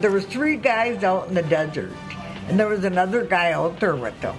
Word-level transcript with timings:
There 0.00 0.10
was 0.10 0.26
three 0.26 0.56
guys 0.56 1.02
out 1.02 1.28
in 1.28 1.34
the 1.34 1.42
desert, 1.42 1.92
and 2.48 2.58
there 2.58 2.68
was 2.68 2.84
another 2.84 3.24
guy 3.24 3.52
out 3.52 3.80
there 3.80 3.96
with 3.96 4.18
them. 4.20 4.36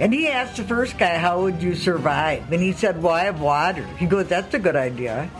And 0.00 0.12
he 0.12 0.28
asked 0.28 0.56
the 0.56 0.64
first 0.64 0.98
guy, 0.98 1.18
How 1.18 1.42
would 1.42 1.62
you 1.62 1.74
survive? 1.74 2.50
And 2.52 2.60
he 2.60 2.72
said, 2.72 3.02
Well, 3.02 3.14
I 3.14 3.24
have 3.24 3.40
water. 3.40 3.86
He 3.98 4.06
goes, 4.06 4.26
That's 4.26 4.52
a 4.54 4.58
good 4.58 4.76
idea. 4.76 5.30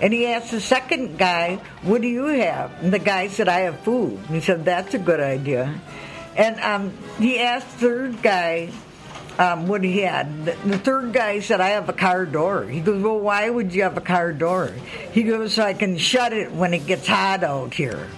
And 0.00 0.12
he 0.12 0.26
asked 0.26 0.50
the 0.50 0.60
second 0.60 1.18
guy, 1.18 1.56
What 1.82 2.02
do 2.02 2.08
you 2.08 2.26
have? 2.26 2.72
And 2.82 2.92
the 2.92 2.98
guy 2.98 3.28
said, 3.28 3.48
I 3.48 3.60
have 3.60 3.80
food. 3.80 4.18
And 4.26 4.34
he 4.34 4.40
said, 4.40 4.64
That's 4.64 4.94
a 4.94 4.98
good 4.98 5.20
idea. 5.20 5.80
And 6.36 6.60
um, 6.60 6.92
he 7.18 7.38
asked 7.38 7.72
the 7.72 7.86
third 7.86 8.22
guy 8.22 8.70
um, 9.38 9.66
what 9.66 9.82
he 9.82 10.00
had. 10.00 10.44
The, 10.44 10.56
the 10.66 10.78
third 10.78 11.12
guy 11.12 11.40
said, 11.40 11.60
I 11.60 11.70
have 11.70 11.88
a 11.88 11.94
car 11.94 12.26
door. 12.26 12.64
He 12.64 12.80
goes, 12.80 13.02
Well, 13.02 13.18
why 13.18 13.48
would 13.48 13.74
you 13.74 13.84
have 13.84 13.96
a 13.96 14.02
car 14.02 14.32
door? 14.32 14.72
He 15.12 15.22
goes, 15.22 15.54
So 15.54 15.62
I 15.62 15.72
can 15.72 15.96
shut 15.96 16.32
it 16.32 16.52
when 16.52 16.74
it 16.74 16.86
gets 16.86 17.06
hot 17.06 17.44
out 17.44 17.72
here. 17.72 18.08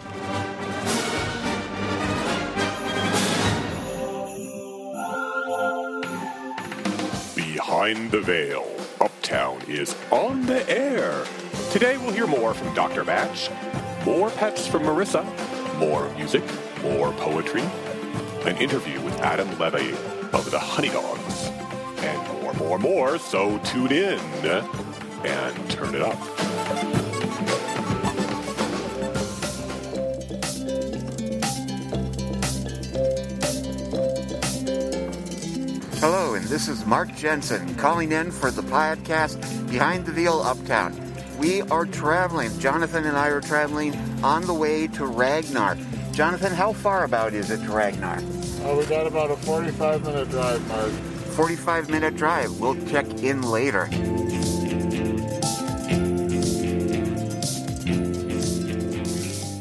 Behind 7.84 8.11
the 8.11 8.20
Veil, 8.23 8.66
Uptown 8.98 9.61
is 9.69 9.95
on 10.11 10.47
the 10.47 10.66
air. 10.70 11.27
Today 11.70 11.98
we'll 11.98 12.15
hear 12.15 12.27
more 12.27 12.55
from 12.55 12.74
Dr. 12.74 13.05
Batch, 13.05 13.51
more 14.07 14.30
pets 14.30 14.66
from 14.66 14.84
Marissa, 14.84 15.23
more 15.79 16.09
music, 16.15 16.43
more 16.83 17.12
poetry, 17.12 17.60
an 18.47 18.57
interview 18.57 18.98
with 19.02 19.20
Adam 19.20 19.59
Levy 19.59 19.91
of 20.33 20.51
the 20.51 20.59
Honeydogs, 20.59 21.51
and 21.99 22.40
more, 22.40 22.55
more, 22.55 22.79
more. 22.79 23.18
So 23.18 23.59
tune 23.59 23.93
in 23.93 24.18
and 25.27 25.71
turn 25.71 25.95
it 25.95 26.01
up. 26.01 26.34
This 36.55 36.69
is 36.69 36.87
Mark 36.87 37.13
Jensen 37.16 37.74
calling 37.74 38.13
in 38.13 38.30
for 38.30 38.49
the 38.52 38.63
podcast 38.63 39.41
Behind 39.69 40.07
the 40.07 40.13
Veil 40.13 40.41
Uptown. 40.41 40.95
We 41.37 41.63
are 41.63 41.85
traveling. 41.85 42.57
Jonathan 42.61 43.07
and 43.07 43.16
I 43.16 43.27
are 43.30 43.41
traveling 43.41 43.93
on 44.23 44.46
the 44.46 44.55
way 44.55 44.87
to 44.87 45.05
Ragnar. 45.05 45.77
Jonathan, 46.13 46.52
how 46.52 46.73
far 46.73 47.02
about 47.02 47.35
is 47.35 47.51
it 47.51 47.61
to 47.65 47.73
Ragnar? 47.73 48.19
Uh, 48.19 48.77
we 48.77 48.87
got 48.87 49.05
about 49.05 49.33
a 49.33 49.37
45 49.38 50.05
minute 50.05 50.30
drive, 50.30 50.69
Mark. 50.69 50.93
45 50.93 51.91
minute 51.91 52.16
drive. 52.16 52.61
We'll 52.61 52.80
check 52.87 53.07
in 53.24 53.43
later. 53.43 53.89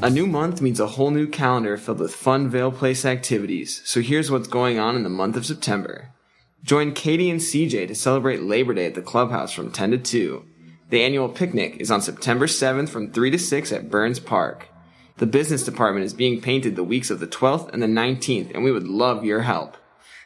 A 0.04 0.12
new 0.12 0.28
month 0.28 0.62
means 0.62 0.80
a 0.80 0.86
whole 0.86 1.10
new 1.10 1.26
calendar 1.26 1.76
filled 1.76 2.02
with 2.02 2.14
fun 2.14 2.52
Vail 2.52 2.72
Place 2.72 3.04
activities, 3.04 3.82
so 3.84 4.00
here's 4.00 4.30
what's 4.30 4.48
going 4.48 4.78
on 4.78 4.96
in 4.96 5.02
the 5.02 5.10
month 5.10 5.36
of 5.36 5.48
September. 5.48 6.13
Join 6.64 6.94
Katie 6.94 7.30
and 7.30 7.42
CJ 7.42 7.90
to 7.90 7.96
celebrate 7.96 8.42
Labor 8.42 8.74
Day 8.74 8.86
at 8.86 8.96
the 8.96 9.02
clubhouse 9.02 9.52
from 9.52 9.70
10 9.70 9.92
to 9.92 9.98
2. 9.98 10.46
The 10.92 11.04
annual 11.04 11.28
picnic 11.28 11.76
is 11.82 11.92
on 11.92 12.02
September 12.02 12.48
7th 12.48 12.88
from 12.88 13.12
3 13.12 13.32
to 13.32 13.38
6 13.38 13.72
at 13.74 13.90
Burns 13.90 14.22
Park. 14.22 14.70
The 15.18 15.26
business 15.26 15.66
department 15.66 16.06
is 16.06 16.14
being 16.14 16.40
painted 16.40 16.78
the 16.78 16.84
weeks 16.84 17.10
of 17.10 17.20
the 17.20 17.28
12th 17.28 17.74
and 17.74 17.84
the 17.84 17.88
19th, 17.88 18.54
and 18.54 18.64
we 18.64 18.72
would 18.72 18.88
love 18.88 19.26
your 19.26 19.42
help. 19.42 19.76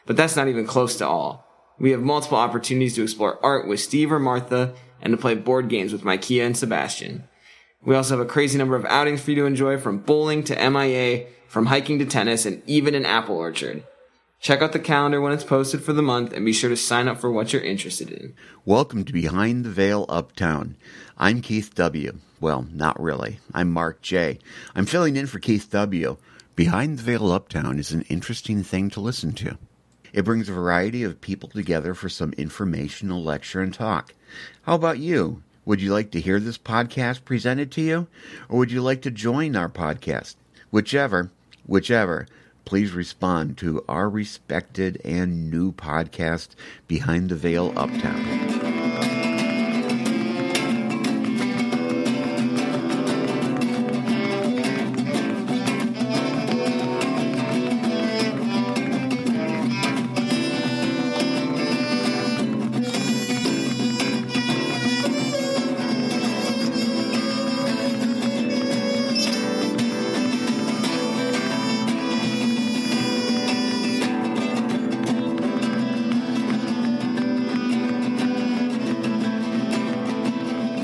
But 0.06 0.16
that's 0.16 0.36
not 0.36 0.48
even 0.48 0.68
close 0.68 0.96
to 0.98 1.08
all. 1.08 1.44
We 1.80 1.90
have 1.90 2.02
multiple 2.04 2.38
opportunities 2.38 2.94
to 2.96 3.04
explore 3.04 3.44
art 3.44 3.68
with 3.68 3.80
Steve 3.80 4.12
or 4.12 4.20
Martha 4.20 4.76
and 5.02 5.12
to 5.12 5.18
play 5.18 5.34
board 5.34 5.70
games 5.70 5.92
with 5.92 6.04
Mikea 6.04 6.46
and 6.46 6.56
Sebastian. 6.56 7.28
We 7.84 7.96
also 7.96 8.16
have 8.16 8.26
a 8.26 8.30
crazy 8.30 8.60
number 8.60 8.76
of 8.76 8.86
outings 8.86 9.22
for 9.22 9.32
you 9.32 9.38
to 9.38 9.46
enjoy 9.48 9.80
from 9.80 10.00
bowling 10.00 10.44
to 10.44 10.70
MIA, 10.70 11.26
from 11.48 11.66
hiking 11.66 11.98
to 11.98 12.06
tennis, 12.06 12.46
and 12.46 12.62
even 12.68 12.94
an 12.94 13.08
apple 13.08 13.38
orchard. 13.38 13.84
Check 14.40 14.62
out 14.62 14.72
the 14.72 14.80
calendar 14.80 15.20
when 15.20 15.34
it's 15.34 15.44
posted 15.44 15.82
for 15.82 15.94
the 15.94 16.04
month 16.04 16.32
and 16.32 16.46
be 16.46 16.54
sure 16.54 16.70
to 16.70 16.78
sign 16.78 17.08
up 17.08 17.18
for 17.18 17.32
what 17.32 17.52
you're 17.52 17.62
interested 17.62 18.12
in. 18.12 18.36
Welcome 18.66 19.04
to 19.06 19.12
Behind 19.12 19.66
the 19.66 19.72
Veil 19.72 20.06
Uptown. 20.08 20.78
I'm 21.18 21.42
Keith 21.42 21.74
W. 21.74 22.20
Well, 22.40 22.68
not 22.72 23.02
really. 23.02 23.40
I'm 23.52 23.72
Mark 23.72 24.02
J. 24.04 24.38
I'm 24.76 24.86
filling 24.86 25.18
in 25.18 25.26
for 25.26 25.40
Keith 25.40 25.70
W. 25.72 26.18
Behind 26.56 27.00
the 27.00 27.04
Veil 27.04 27.32
Uptown 27.32 27.80
is 27.80 27.92
an 27.92 28.04
interesting 28.04 28.64
thing 28.64 28.92
to 28.92 29.02
listen 29.02 29.34
to. 29.34 29.58
It 30.14 30.24
brings 30.24 30.48
a 30.48 30.54
variety 30.54 31.04
of 31.04 31.20
people 31.20 31.50
together 31.50 31.96
for 31.96 32.08
some 32.08 32.32
informational 32.34 33.24
lecture 33.24 33.62
and 33.62 33.74
talk. 33.74 34.14
How 34.62 34.76
about 34.76 35.00
you? 35.00 35.42
Would 35.66 35.82
you 35.82 35.92
like 35.92 36.12
to 36.12 36.22
hear 36.22 36.40
this 36.40 36.60
podcast 36.60 37.26
presented 37.26 37.72
to 37.72 37.82
you? 37.82 38.08
Or 38.50 38.60
would 38.60 38.72
you 38.72 38.82
like 38.82 39.02
to 39.02 39.12
join 39.12 39.56
our 39.56 39.68
podcast? 39.68 40.36
Whichever, 40.70 41.32
whichever, 41.66 42.28
please 42.68 42.92
respond 42.92 43.58
to 43.58 43.82
our 43.88 44.10
respected 44.10 45.00
and 45.06 45.50
new 45.50 45.72
podcast, 45.72 46.50
Behind 46.86 47.30
the 47.30 47.36
Veil 47.36 47.72
Uptown. 47.78 48.57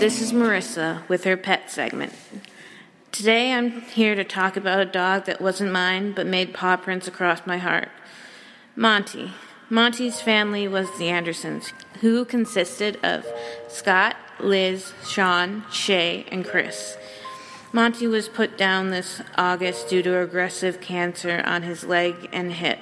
This 0.04 0.22
is 0.22 0.34
Marissa 0.34 1.08
with 1.08 1.24
her 1.24 1.38
pet 1.38 1.72
segment. 1.72 2.12
Today 3.14 3.54
I'm 3.54 3.80
here 3.84 4.16
to 4.16 4.26
talk 4.26 4.58
about 4.58 4.82
a 4.82 4.86
dog 4.86 5.24
that 5.28 5.40
wasn't 5.40 5.72
mine 5.72 6.12
but 6.12 6.28
made 6.28 6.54
paw 6.54 6.76
prints 6.76 7.08
across 7.08 7.48
my 7.48 7.58
heart. 7.58 7.88
Monty. 8.76 9.32
Monty's 9.70 10.20
family 10.20 10.68
was 10.68 10.90
the 10.98 11.08
Andersons, 11.08 11.72
who 12.02 12.26
consisted 12.26 13.00
of 13.02 13.26
Scott, 13.70 14.18
Liz, 14.42 14.92
Sean, 15.08 15.64
Shay, 15.72 16.26
and 16.30 16.44
Chris. 16.44 16.98
Monty 17.72 18.06
was 18.06 18.28
put 18.28 18.58
down 18.58 18.90
this 18.90 19.22
August 19.38 19.88
due 19.88 20.04
to 20.04 20.20
aggressive 20.20 20.82
cancer 20.82 21.42
on 21.46 21.64
his 21.64 21.86
leg 21.86 22.28
and 22.34 22.52
hip, 22.52 22.82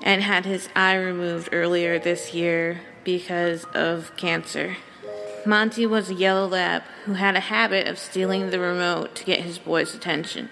and 0.00 0.22
had 0.22 0.44
his 0.44 0.68
eye 0.76 0.94
removed 0.94 1.48
earlier 1.50 1.98
this 1.98 2.32
year 2.32 2.82
because 3.02 3.64
of 3.74 4.16
cancer. 4.16 4.76
Monty 5.44 5.86
was 5.86 6.08
a 6.08 6.14
yellow 6.14 6.46
lab 6.46 6.82
who 7.04 7.14
had 7.14 7.34
a 7.34 7.40
habit 7.40 7.88
of 7.88 7.98
stealing 7.98 8.50
the 8.50 8.60
remote 8.60 9.16
to 9.16 9.24
get 9.24 9.40
his 9.40 9.58
boy's 9.58 9.92
attention. 9.92 10.48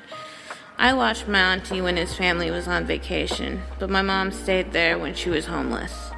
I 0.79 0.95
watched 0.95 1.29
Monty 1.29 1.81
when 1.81 1.97
his 1.97 2.17
family 2.17 2.51
was 2.51 2.67
on 2.67 2.87
vacation, 2.87 3.63
but 3.79 3.89
my 3.89 4.03
mom 4.03 4.33
stayed 4.33 4.73
there 4.73 4.99
when 4.99 5.15
she 5.15 5.31
was 5.31 5.47
homeless. 5.47 6.11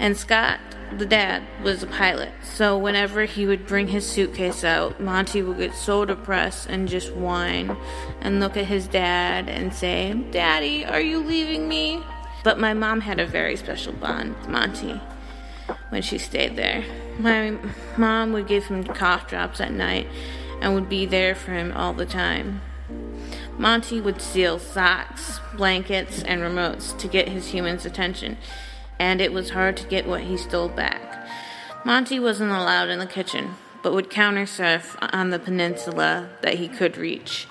And 0.00 0.16
Scott, 0.16 0.58
the 0.96 1.04
dad, 1.04 1.42
was 1.62 1.82
a 1.82 1.86
pilot, 1.86 2.32
so 2.42 2.78
whenever 2.78 3.26
he 3.26 3.44
would 3.44 3.66
bring 3.66 3.88
his 3.88 4.06
suitcase 4.06 4.64
out, 4.64 4.98
Monty 5.00 5.42
would 5.42 5.58
get 5.58 5.74
so 5.74 6.06
depressed 6.06 6.66
and 6.70 6.88
just 6.88 7.12
whine 7.12 7.76
and 8.22 8.40
look 8.40 8.56
at 8.56 8.66
his 8.66 8.88
dad 8.88 9.50
and 9.50 9.74
say, 9.74 10.14
Daddy, 10.30 10.86
are 10.86 11.00
you 11.00 11.18
leaving 11.18 11.68
me? 11.68 12.02
But 12.42 12.58
my 12.58 12.72
mom 12.72 13.02
had 13.02 13.20
a 13.20 13.26
very 13.26 13.56
special 13.56 13.92
bond 13.92 14.34
with 14.36 14.48
Monty 14.48 14.98
when 15.90 16.00
she 16.00 16.16
stayed 16.16 16.56
there. 16.56 16.84
My 17.18 17.58
mom 17.96 18.32
would 18.32 18.46
give 18.46 18.66
him 18.66 18.84
cough 18.84 19.28
drops 19.28 19.60
at 19.60 19.72
night 19.72 20.06
and 20.60 20.74
would 20.74 20.88
be 20.88 21.04
there 21.04 21.34
for 21.34 21.52
him 21.52 21.72
all 21.72 21.92
the 21.92 22.06
time. 22.06 22.60
Monty 23.58 24.00
would 24.00 24.20
steal 24.20 24.60
socks, 24.60 25.40
blankets, 25.56 26.22
and 26.22 26.40
remotes 26.40 26.96
to 26.98 27.08
get 27.08 27.28
his 27.28 27.48
human's 27.48 27.84
attention, 27.84 28.36
and 29.00 29.20
it 29.20 29.32
was 29.32 29.50
hard 29.50 29.76
to 29.78 29.88
get 29.88 30.06
what 30.06 30.22
he 30.22 30.36
stole 30.36 30.68
back. 30.68 31.28
Monty 31.84 32.20
wasn't 32.20 32.52
allowed 32.52 32.88
in 32.88 33.00
the 33.00 33.06
kitchen, 33.06 33.56
but 33.82 33.92
would 33.92 34.10
counter 34.10 34.46
surf 34.46 34.96
on 35.00 35.30
the 35.30 35.38
peninsula 35.40 36.28
that 36.42 36.54
he 36.54 36.68
could 36.68 36.96
reach, 36.96 37.48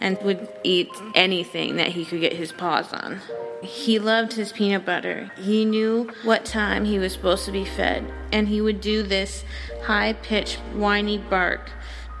and 0.00 0.20
would 0.22 0.48
eat 0.62 0.90
anything 1.14 1.76
that 1.76 1.88
he 1.88 2.04
could 2.04 2.20
get 2.20 2.34
his 2.34 2.52
paws 2.52 2.92
on. 2.92 3.20
He 3.62 3.98
loved 3.98 4.34
his 4.34 4.52
peanut 4.52 4.84
butter. 4.84 5.30
He 5.36 5.64
knew 5.64 6.10
what 6.22 6.44
time 6.44 6.84
he 6.84 6.98
was 6.98 7.12
supposed 7.12 7.44
to 7.46 7.52
be 7.52 7.64
fed, 7.64 8.04
and 8.32 8.48
he 8.48 8.60
would 8.60 8.80
do 8.80 9.02
this 9.02 9.44
high 9.84 10.12
pitched, 10.12 10.58
whiny 10.74 11.18
bark 11.18 11.70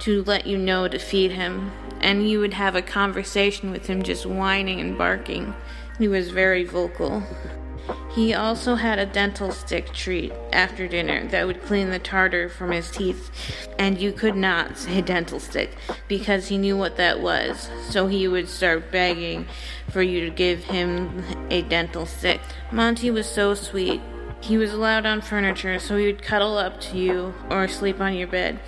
to 0.00 0.22
let 0.24 0.46
you 0.46 0.58
know 0.58 0.88
to 0.88 0.98
feed 0.98 1.32
him. 1.32 1.70
And 2.00 2.28
you 2.28 2.40
would 2.40 2.54
have 2.54 2.74
a 2.74 2.82
conversation 2.82 3.70
with 3.70 3.86
him 3.86 4.02
just 4.02 4.26
whining 4.26 4.80
and 4.80 4.96
barking. 4.96 5.54
He 5.98 6.08
was 6.08 6.30
very 6.30 6.64
vocal. 6.64 7.22
He 8.18 8.34
also 8.34 8.74
had 8.74 8.98
a 8.98 9.06
dental 9.06 9.52
stick 9.52 9.92
treat 9.92 10.32
after 10.52 10.88
dinner 10.88 11.28
that 11.28 11.46
would 11.46 11.62
clean 11.62 11.90
the 11.90 12.00
tartar 12.00 12.48
from 12.48 12.72
his 12.72 12.90
teeth, 12.90 13.30
and 13.78 13.96
you 13.96 14.10
could 14.10 14.34
not 14.34 14.76
say 14.76 15.00
dental 15.02 15.38
stick 15.38 15.76
because 16.08 16.48
he 16.48 16.58
knew 16.58 16.76
what 16.76 16.96
that 16.96 17.20
was, 17.20 17.70
so 17.88 18.08
he 18.08 18.26
would 18.26 18.48
start 18.48 18.90
begging 18.90 19.46
for 19.88 20.02
you 20.02 20.28
to 20.28 20.34
give 20.34 20.64
him 20.64 21.22
a 21.48 21.62
dental 21.62 22.06
stick. 22.06 22.40
Monty 22.72 23.08
was 23.08 23.30
so 23.30 23.54
sweet. 23.54 24.00
He 24.40 24.58
was 24.58 24.72
allowed 24.72 25.06
on 25.06 25.20
furniture, 25.20 25.78
so 25.78 25.96
he 25.96 26.06
would 26.06 26.20
cuddle 26.20 26.58
up 26.58 26.80
to 26.80 26.98
you 26.98 27.34
or 27.50 27.68
sleep 27.68 28.00
on 28.00 28.14
your 28.14 28.26
bed. 28.26 28.58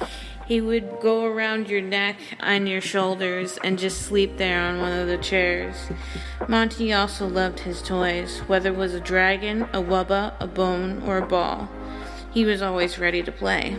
He 0.50 0.60
would 0.60 0.98
go 0.98 1.26
around 1.26 1.68
your 1.68 1.80
neck 1.80 2.16
and 2.40 2.68
your 2.68 2.80
shoulders 2.80 3.56
and 3.62 3.78
just 3.78 4.02
sleep 4.02 4.36
there 4.36 4.60
on 4.60 4.80
one 4.80 4.90
of 4.90 5.06
the 5.06 5.16
chairs. 5.16 5.76
Monty 6.48 6.92
also 6.92 7.28
loved 7.28 7.60
his 7.60 7.80
toys, 7.80 8.40
whether 8.48 8.70
it 8.72 8.76
was 8.76 8.92
a 8.92 8.98
dragon, 8.98 9.62
a 9.72 9.80
wubba, 9.80 10.34
a 10.40 10.48
bone, 10.48 11.04
or 11.04 11.18
a 11.18 11.26
ball. 11.26 11.68
He 12.34 12.44
was 12.44 12.62
always 12.62 12.98
ready 12.98 13.22
to 13.22 13.30
play. 13.30 13.76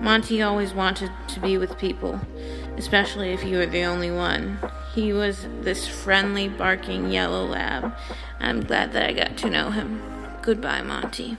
Monty 0.00 0.40
always 0.40 0.72
wanted 0.72 1.12
to 1.28 1.40
be 1.40 1.58
with 1.58 1.76
people, 1.76 2.18
especially 2.78 3.34
if 3.34 3.44
you 3.44 3.58
were 3.58 3.66
the 3.66 3.84
only 3.84 4.10
one. 4.10 4.58
He 4.94 5.12
was 5.12 5.46
this 5.60 5.86
friendly, 5.86 6.48
barking 6.48 7.12
yellow 7.12 7.44
lab. 7.44 7.92
I'm 8.40 8.62
glad 8.62 8.94
that 8.94 9.10
I 9.10 9.12
got 9.12 9.36
to 9.36 9.50
know 9.50 9.68
him. 9.68 10.00
Goodbye, 10.40 10.80
Monty. 10.80 11.36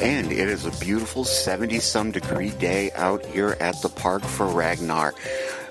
And 0.00 0.30
it 0.30 0.48
is 0.48 0.64
a 0.64 0.70
beautiful 0.84 1.24
70 1.24 1.80
some 1.80 2.12
degree 2.12 2.50
day 2.50 2.92
out 2.92 3.24
here 3.26 3.56
at 3.60 3.80
the 3.82 3.88
park 3.88 4.22
for 4.22 4.46
Ragnar. 4.46 5.14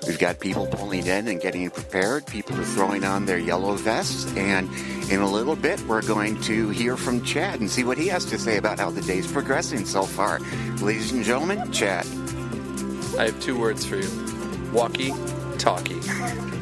We've 0.05 0.19
got 0.19 0.39
people 0.39 0.67
pulling 0.67 1.07
in 1.07 1.27
and 1.27 1.39
getting 1.39 1.69
prepared. 1.69 2.25
People 2.27 2.59
are 2.59 2.65
throwing 2.65 3.03
on 3.03 3.25
their 3.25 3.37
yellow 3.37 3.75
vests. 3.75 4.25
And 4.35 4.69
in 5.09 5.21
a 5.21 5.29
little 5.29 5.55
bit, 5.55 5.79
we're 5.87 6.01
going 6.01 6.39
to 6.41 6.69
hear 6.69 6.97
from 6.97 7.23
Chad 7.23 7.59
and 7.59 7.69
see 7.69 7.83
what 7.83 7.97
he 7.97 8.07
has 8.07 8.25
to 8.25 8.37
say 8.37 8.57
about 8.57 8.79
how 8.79 8.89
the 8.89 9.01
day's 9.01 9.31
progressing 9.31 9.85
so 9.85 10.03
far. 10.03 10.39
Ladies 10.81 11.11
and 11.11 11.23
gentlemen, 11.23 11.71
Chad. 11.71 12.05
I 13.17 13.25
have 13.25 13.39
two 13.41 13.57
words 13.57 13.85
for 13.85 13.95
you 13.95 14.27
walkie 14.71 15.13
talkie. 15.57 16.56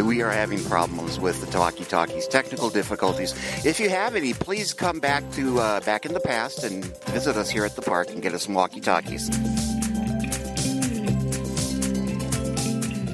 We 0.00 0.22
are 0.22 0.30
having 0.30 0.64
problems 0.64 1.20
with 1.20 1.40
the 1.40 1.46
talkie 1.50 1.84
talkies, 1.84 2.26
technical 2.26 2.70
difficulties. 2.70 3.34
If 3.64 3.78
you 3.78 3.90
have 3.90 4.16
any, 4.16 4.32
please 4.32 4.72
come 4.72 5.00
back 5.00 5.30
to 5.32 5.60
uh, 5.60 5.80
back 5.80 6.06
in 6.06 6.14
the 6.14 6.20
past 6.20 6.64
and 6.64 6.84
visit 7.08 7.36
us 7.36 7.50
here 7.50 7.64
at 7.66 7.76
the 7.76 7.82
park 7.82 8.10
and 8.10 8.22
get 8.22 8.32
us 8.32 8.44
some 8.44 8.54
walkie 8.54 8.80
talkies. 8.80 9.28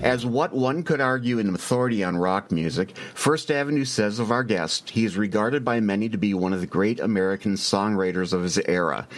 As 0.02 0.24
what 0.24 0.52
one 0.52 0.84
could 0.84 1.00
argue 1.00 1.40
an 1.40 1.52
authority 1.52 2.04
on 2.04 2.16
rock 2.16 2.52
music, 2.52 2.96
First 3.14 3.50
Avenue 3.50 3.84
says 3.84 4.20
of 4.20 4.30
our 4.30 4.44
guest, 4.44 4.90
he 4.90 5.04
is 5.04 5.16
regarded 5.16 5.64
by 5.64 5.80
many 5.80 6.08
to 6.08 6.16
be 6.16 6.32
one 6.32 6.52
of 6.52 6.60
the 6.60 6.66
great 6.66 7.00
American 7.00 7.54
songwriters 7.54 8.32
of 8.32 8.44
his 8.44 8.58
era. 8.58 9.08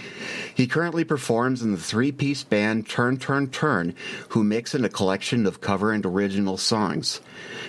He 0.54 0.66
currently 0.66 1.04
performs 1.04 1.62
in 1.62 1.72
the 1.72 1.78
three 1.78 2.10
piece 2.10 2.42
band 2.42 2.88
Turn 2.88 3.18
Turn 3.18 3.48
Turn, 3.50 3.94
who 4.30 4.42
mix 4.42 4.74
in 4.74 4.84
a 4.84 4.88
collection 4.88 5.46
of 5.46 5.60
cover 5.60 5.92
and 5.92 6.04
original 6.06 6.56
songs. 6.56 7.20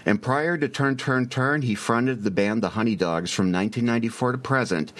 And 0.05 0.21
prior 0.21 0.57
to 0.57 0.67
Turn 0.67 0.97
Turn 0.97 1.27
Turn, 1.29 1.61
he 1.61 1.75
fronted 1.75 2.23
the 2.23 2.31
band 2.31 2.63
The 2.63 2.69
Honeydogs 2.69 3.31
from 3.31 3.51
1994 3.51 4.31
to 4.33 4.37
present 4.37 4.93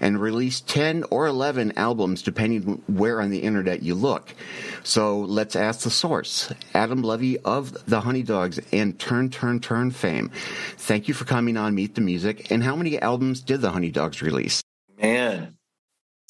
and 0.00 0.20
released 0.20 0.68
10 0.68 1.04
or 1.10 1.26
11 1.26 1.72
albums 1.76 2.22
depending 2.22 2.82
where 2.86 3.20
on 3.20 3.30
the 3.30 3.40
internet 3.40 3.82
you 3.82 3.94
look. 3.94 4.34
So 4.82 5.20
let's 5.20 5.56
ask 5.56 5.80
the 5.80 5.90
source. 5.90 6.52
Adam 6.74 7.02
Levy 7.02 7.38
of 7.40 7.72
The 7.86 8.00
Honeydogs 8.00 8.60
and 8.72 8.98
Turn 8.98 9.30
Turn 9.30 9.60
Turn 9.60 9.90
fame. 9.90 10.30
Thank 10.76 11.08
you 11.08 11.14
for 11.14 11.24
coming 11.24 11.56
on 11.56 11.74
Meet 11.74 11.94
the 11.94 12.00
Music. 12.00 12.50
And 12.50 12.62
how 12.62 12.76
many 12.76 13.00
albums 13.00 13.40
did 13.40 13.60
The 13.60 13.70
Honeydogs 13.70 14.22
release? 14.22 14.62
Man, 15.00 15.56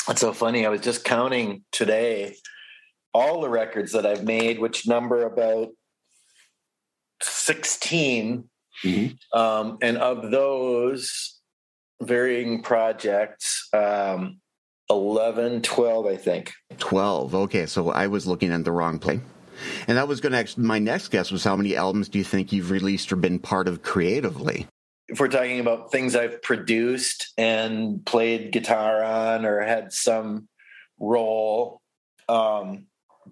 that's 0.07 0.21
so 0.21 0.33
funny. 0.33 0.65
I 0.67 0.69
was 0.69 0.81
just 0.81 1.05
counting 1.05 1.65
today 1.73 2.37
all 3.13 3.41
the 3.41 3.49
records 3.49 3.93
that 3.93 4.05
I've 4.05 4.25
made, 4.25 4.59
which 4.59 4.87
number 4.87 5.25
about 5.25 5.69
16. 7.23 8.49
Mm-hmm. 8.85 9.39
Um, 9.39 9.79
and 9.83 9.99
of 9.99 10.31
those 10.31 11.41
varying 12.03 12.63
projects, 12.63 13.69
um, 13.73 14.41
11, 14.91 15.63
12, 15.63 16.07
I 16.07 16.17
think. 16.17 16.53
12. 16.79 17.35
Okay. 17.35 17.67
So 17.67 17.91
I 17.91 18.07
was 18.07 18.27
looking 18.27 18.53
at 18.53 18.65
the 18.65 18.73
wrong 18.73 18.99
play. 18.99 19.21
And 19.87 19.97
that 19.97 20.09
was 20.09 20.21
going 20.21 20.33
to 20.33 20.39
actually, 20.39 20.65
my 20.65 20.79
next 20.79 21.09
guess 21.09 21.31
was 21.31 21.45
how 21.45 21.57
many 21.57 21.77
albums 21.77 22.09
do 22.09 22.19
you 22.19 22.25
think 22.25 22.53
you've 22.53 22.71
released 22.71 23.13
or 23.13 23.17
been 23.17 23.39
part 23.39 23.69
of 23.69 23.83
creatively? 23.83 24.67
If 25.09 25.21
we're 25.21 25.29
talking 25.29 25.61
about 25.61 25.93
things 25.93 26.17
I've 26.17 26.43
produced 26.43 27.33
and 27.39 28.05
played 28.05 28.53
guitar 28.53 29.03
on 29.03 29.45
or 29.45 29.61
had 29.61 29.93
some 29.93 30.49
role, 30.99 31.81
um, 32.29 32.87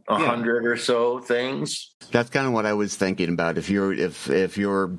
a 0.09 0.19
yeah. 0.19 0.27
hundred 0.27 0.67
or 0.67 0.77
so 0.77 1.21
things. 1.21 1.95
That's 2.11 2.31
kind 2.31 2.47
of 2.47 2.53
what 2.53 2.67
I 2.67 2.73
was 2.73 2.97
thinking 2.97 3.29
about. 3.29 3.59
If 3.59 3.71
you're 3.71 3.93
if 3.93 4.29
if 4.31 4.59
you're 4.59 4.99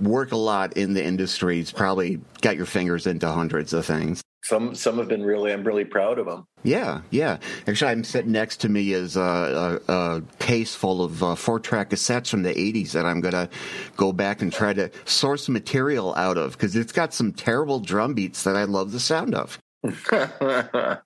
work 0.00 0.32
a 0.32 0.36
lot 0.36 0.76
in 0.76 0.94
the 0.94 1.04
industry, 1.04 1.60
it's 1.60 1.72
probably 1.72 2.20
got 2.40 2.56
your 2.56 2.66
fingers 2.66 3.06
into 3.06 3.28
hundreds 3.28 3.72
of 3.72 3.86
things. 3.86 4.22
Some 4.44 4.74
some 4.74 4.98
have 4.98 5.06
been 5.06 5.22
really. 5.22 5.52
I'm 5.52 5.62
really 5.62 5.84
proud 5.84 6.18
of 6.18 6.26
them. 6.26 6.44
Yeah, 6.64 7.02
yeah. 7.10 7.38
Actually, 7.68 7.92
I'm 7.92 8.02
sitting 8.02 8.32
next 8.32 8.56
to 8.62 8.68
me 8.68 8.92
is 8.92 9.16
a, 9.16 9.80
a, 9.86 9.92
a 9.92 10.22
case 10.40 10.74
full 10.74 11.02
of 11.02 11.22
uh, 11.22 11.34
four 11.36 11.60
track 11.60 11.90
cassettes 11.90 12.28
from 12.28 12.42
the 12.42 12.52
'80s 12.52 12.90
that 12.92 13.06
I'm 13.06 13.20
gonna 13.20 13.48
go 13.96 14.12
back 14.12 14.42
and 14.42 14.52
try 14.52 14.72
to 14.72 14.90
source 15.04 15.48
material 15.48 16.12
out 16.16 16.38
of 16.38 16.52
because 16.52 16.74
it's 16.74 16.92
got 16.92 17.14
some 17.14 17.32
terrible 17.32 17.78
drum 17.78 18.14
beats 18.14 18.42
that 18.42 18.56
I 18.56 18.64
love 18.64 18.90
the 18.90 18.98
sound 18.98 19.36
of. 19.36 19.60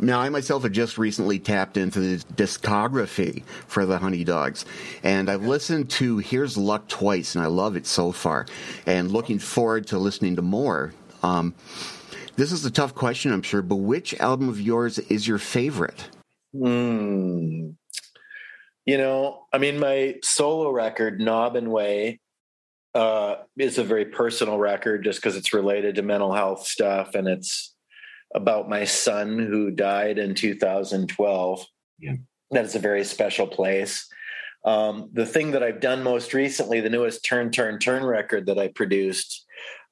Now, 0.00 0.20
I 0.20 0.28
myself 0.28 0.62
have 0.62 0.70
just 0.70 0.96
recently 0.96 1.40
tapped 1.40 1.76
into 1.76 1.98
the 1.98 2.24
discography 2.34 3.42
for 3.66 3.84
the 3.84 3.98
Honeydogs, 3.98 4.64
and 5.02 5.28
I've 5.28 5.42
listened 5.42 5.90
to 5.90 6.18
Here's 6.18 6.56
Luck 6.56 6.86
twice, 6.86 7.34
and 7.34 7.42
I 7.42 7.48
love 7.48 7.74
it 7.74 7.84
so 7.84 8.12
far, 8.12 8.46
and 8.86 9.10
looking 9.10 9.40
forward 9.40 9.88
to 9.88 9.98
listening 9.98 10.36
to 10.36 10.42
more. 10.42 10.94
Um, 11.24 11.56
this 12.36 12.52
is 12.52 12.64
a 12.64 12.70
tough 12.70 12.94
question, 12.94 13.32
I'm 13.32 13.42
sure, 13.42 13.60
but 13.60 13.76
which 13.76 14.14
album 14.20 14.48
of 14.48 14.60
yours 14.60 15.00
is 15.00 15.26
your 15.26 15.38
favorite? 15.38 16.08
Hmm. 16.52 17.70
You 18.86 18.98
know, 18.98 19.46
I 19.52 19.58
mean, 19.58 19.80
my 19.80 20.14
solo 20.22 20.70
record, 20.70 21.20
Naubinway, 21.20 22.20
uh, 22.94 23.34
is 23.58 23.78
a 23.78 23.84
very 23.84 24.04
personal 24.04 24.58
record 24.58 25.02
just 25.02 25.20
because 25.20 25.36
it's 25.36 25.52
related 25.52 25.96
to 25.96 26.02
mental 26.02 26.32
health 26.32 26.66
stuff 26.66 27.16
and 27.16 27.26
it's 27.26 27.74
about 28.34 28.68
my 28.68 28.84
son 28.84 29.38
who 29.38 29.70
died 29.70 30.18
in 30.18 30.34
2012. 30.34 31.66
Yeah. 31.98 32.14
That 32.50 32.64
is 32.64 32.74
a 32.74 32.80
very 32.80 33.04
special 33.04 33.46
place. 33.46 34.06
Um, 34.64 35.10
the 35.12 35.26
thing 35.26 35.52
that 35.52 35.62
I've 35.62 35.80
done 35.80 36.02
most 36.02 36.34
recently, 36.34 36.80
the 36.80 36.90
newest 36.90 37.24
Turn, 37.24 37.50
Turn, 37.50 37.78
Turn 37.78 38.04
record 38.04 38.46
that 38.46 38.58
I 38.58 38.68
produced, 38.68 39.46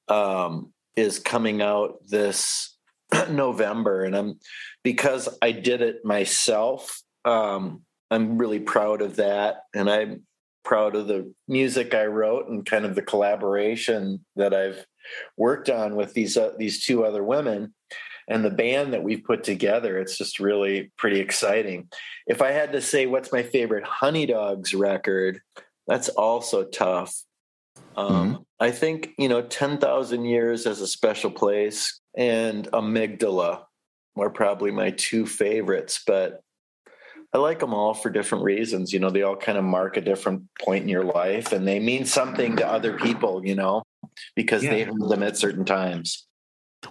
um, 0.08 0.72
is 0.96 1.18
coming 1.18 1.62
out 1.62 1.98
this 2.06 2.76
November. 3.30 4.04
And 4.04 4.16
I'm, 4.16 4.40
because 4.82 5.28
I 5.40 5.52
did 5.52 5.82
it 5.82 6.04
myself, 6.04 7.02
um, 7.24 7.82
I'm 8.10 8.38
really 8.38 8.60
proud 8.60 9.02
of 9.02 9.16
that. 9.16 9.62
And 9.74 9.90
I'm 9.90 10.22
proud 10.64 10.96
of 10.96 11.06
the 11.06 11.32
music 11.46 11.94
I 11.94 12.06
wrote 12.06 12.48
and 12.48 12.66
kind 12.66 12.84
of 12.84 12.94
the 12.94 13.02
collaboration 13.02 14.24
that 14.34 14.52
I've 14.52 14.84
worked 15.36 15.70
on 15.70 15.94
with 15.94 16.12
these, 16.14 16.36
uh, 16.36 16.52
these 16.58 16.84
two 16.84 17.04
other 17.04 17.22
women 17.22 17.72
and 18.28 18.44
the 18.44 18.50
band 18.50 18.92
that 18.92 19.02
we've 19.02 19.24
put 19.24 19.44
together. 19.44 19.98
It's 19.98 20.18
just 20.18 20.40
really 20.40 20.90
pretty 20.96 21.20
exciting. 21.20 21.88
If 22.26 22.42
I 22.42 22.50
had 22.50 22.72
to 22.72 22.80
say 22.80 23.06
what's 23.06 23.32
my 23.32 23.42
favorite 23.42 23.84
Honeydogs 23.84 24.74
record, 24.74 25.40
that's 25.86 26.08
also 26.08 26.64
tough. 26.64 27.14
Um, 27.96 28.32
mm-hmm. 28.32 28.42
I 28.60 28.70
think, 28.70 29.10
you 29.18 29.28
know, 29.28 29.42
10,000 29.42 30.24
Years 30.24 30.66
as 30.66 30.80
a 30.80 30.86
Special 30.86 31.30
Place 31.30 32.00
and 32.16 32.66
Amygdala 32.72 33.64
are 34.16 34.30
probably 34.30 34.70
my 34.70 34.90
two 34.90 35.26
favorites, 35.26 36.02
but 36.06 36.40
I 37.32 37.38
like 37.38 37.58
them 37.58 37.74
all 37.74 37.92
for 37.92 38.08
different 38.08 38.44
reasons. 38.44 38.92
You 38.92 38.98
know, 39.00 39.10
they 39.10 39.22
all 39.22 39.36
kind 39.36 39.58
of 39.58 39.64
mark 39.64 39.96
a 39.96 40.00
different 40.00 40.44
point 40.60 40.82
in 40.82 40.88
your 40.88 41.04
life 41.04 41.52
and 41.52 41.68
they 41.68 41.78
mean 41.78 42.06
something 42.06 42.56
to 42.56 42.66
other 42.66 42.98
people, 42.98 43.44
you 43.44 43.54
know, 43.54 43.82
because 44.34 44.64
yeah. 44.64 44.70
they 44.70 44.82
heard 44.84 45.08
them 45.08 45.22
at 45.22 45.36
certain 45.36 45.64
times. 45.64 46.26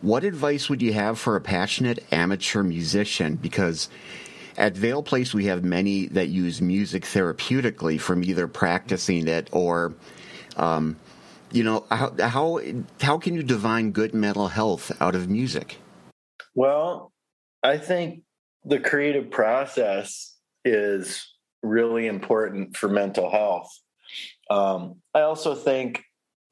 What 0.01 0.23
advice 0.23 0.69
would 0.69 0.81
you 0.81 0.93
have 0.93 1.19
for 1.19 1.35
a 1.35 1.41
passionate 1.41 2.03
amateur 2.11 2.63
musician? 2.63 3.35
Because 3.35 3.89
at 4.57 4.75
Vail 4.75 5.03
Place, 5.03 5.33
we 5.33 5.45
have 5.45 5.63
many 5.63 6.07
that 6.07 6.27
use 6.27 6.61
music 6.61 7.03
therapeutically 7.03 7.99
from 7.99 8.23
either 8.23 8.47
practicing 8.47 9.27
it 9.27 9.49
or, 9.51 9.93
um, 10.57 10.97
you 11.51 11.63
know, 11.63 11.85
how, 11.89 12.13
how, 12.19 12.59
how 13.01 13.17
can 13.17 13.33
you 13.33 13.43
divine 13.43 13.91
good 13.91 14.13
mental 14.13 14.47
health 14.47 14.91
out 15.01 15.15
of 15.15 15.29
music? 15.29 15.77
Well, 16.53 17.11
I 17.63 17.77
think 17.77 18.23
the 18.63 18.79
creative 18.79 19.29
process 19.29 20.37
is 20.63 21.33
really 21.61 22.07
important 22.07 22.77
for 22.77 22.87
mental 22.87 23.29
health. 23.29 23.71
Um, 24.49 25.01
I 25.13 25.21
also 25.21 25.55
think 25.55 26.03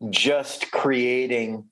just 0.09 0.71
creating 0.71 1.65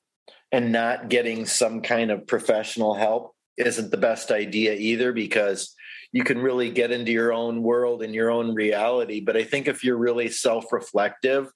and 0.52 0.72
not 0.72 1.10
getting 1.10 1.46
some 1.46 1.82
kind 1.82 2.12
of 2.12 2.28
professional 2.28 2.94
help 2.94 3.34
isn't 3.58 3.92
the 3.92 3.98
best 3.98 4.32
idea 4.32 4.74
either 4.74 5.14
because 5.14 5.76
you 6.12 6.24
can 6.24 6.40
really 6.40 6.70
get 6.70 6.92
into 6.92 7.12
your 7.12 7.32
own 7.32 7.64
world 7.64 8.04
and 8.04 8.14
your 8.14 8.30
own 8.30 8.54
reality 8.54 9.20
but 9.20 9.38
i 9.38 9.44
think 9.44 9.68
if 9.68 9.84
you're 9.84 9.98
really 9.98 10.30
self-reflective 10.30 11.52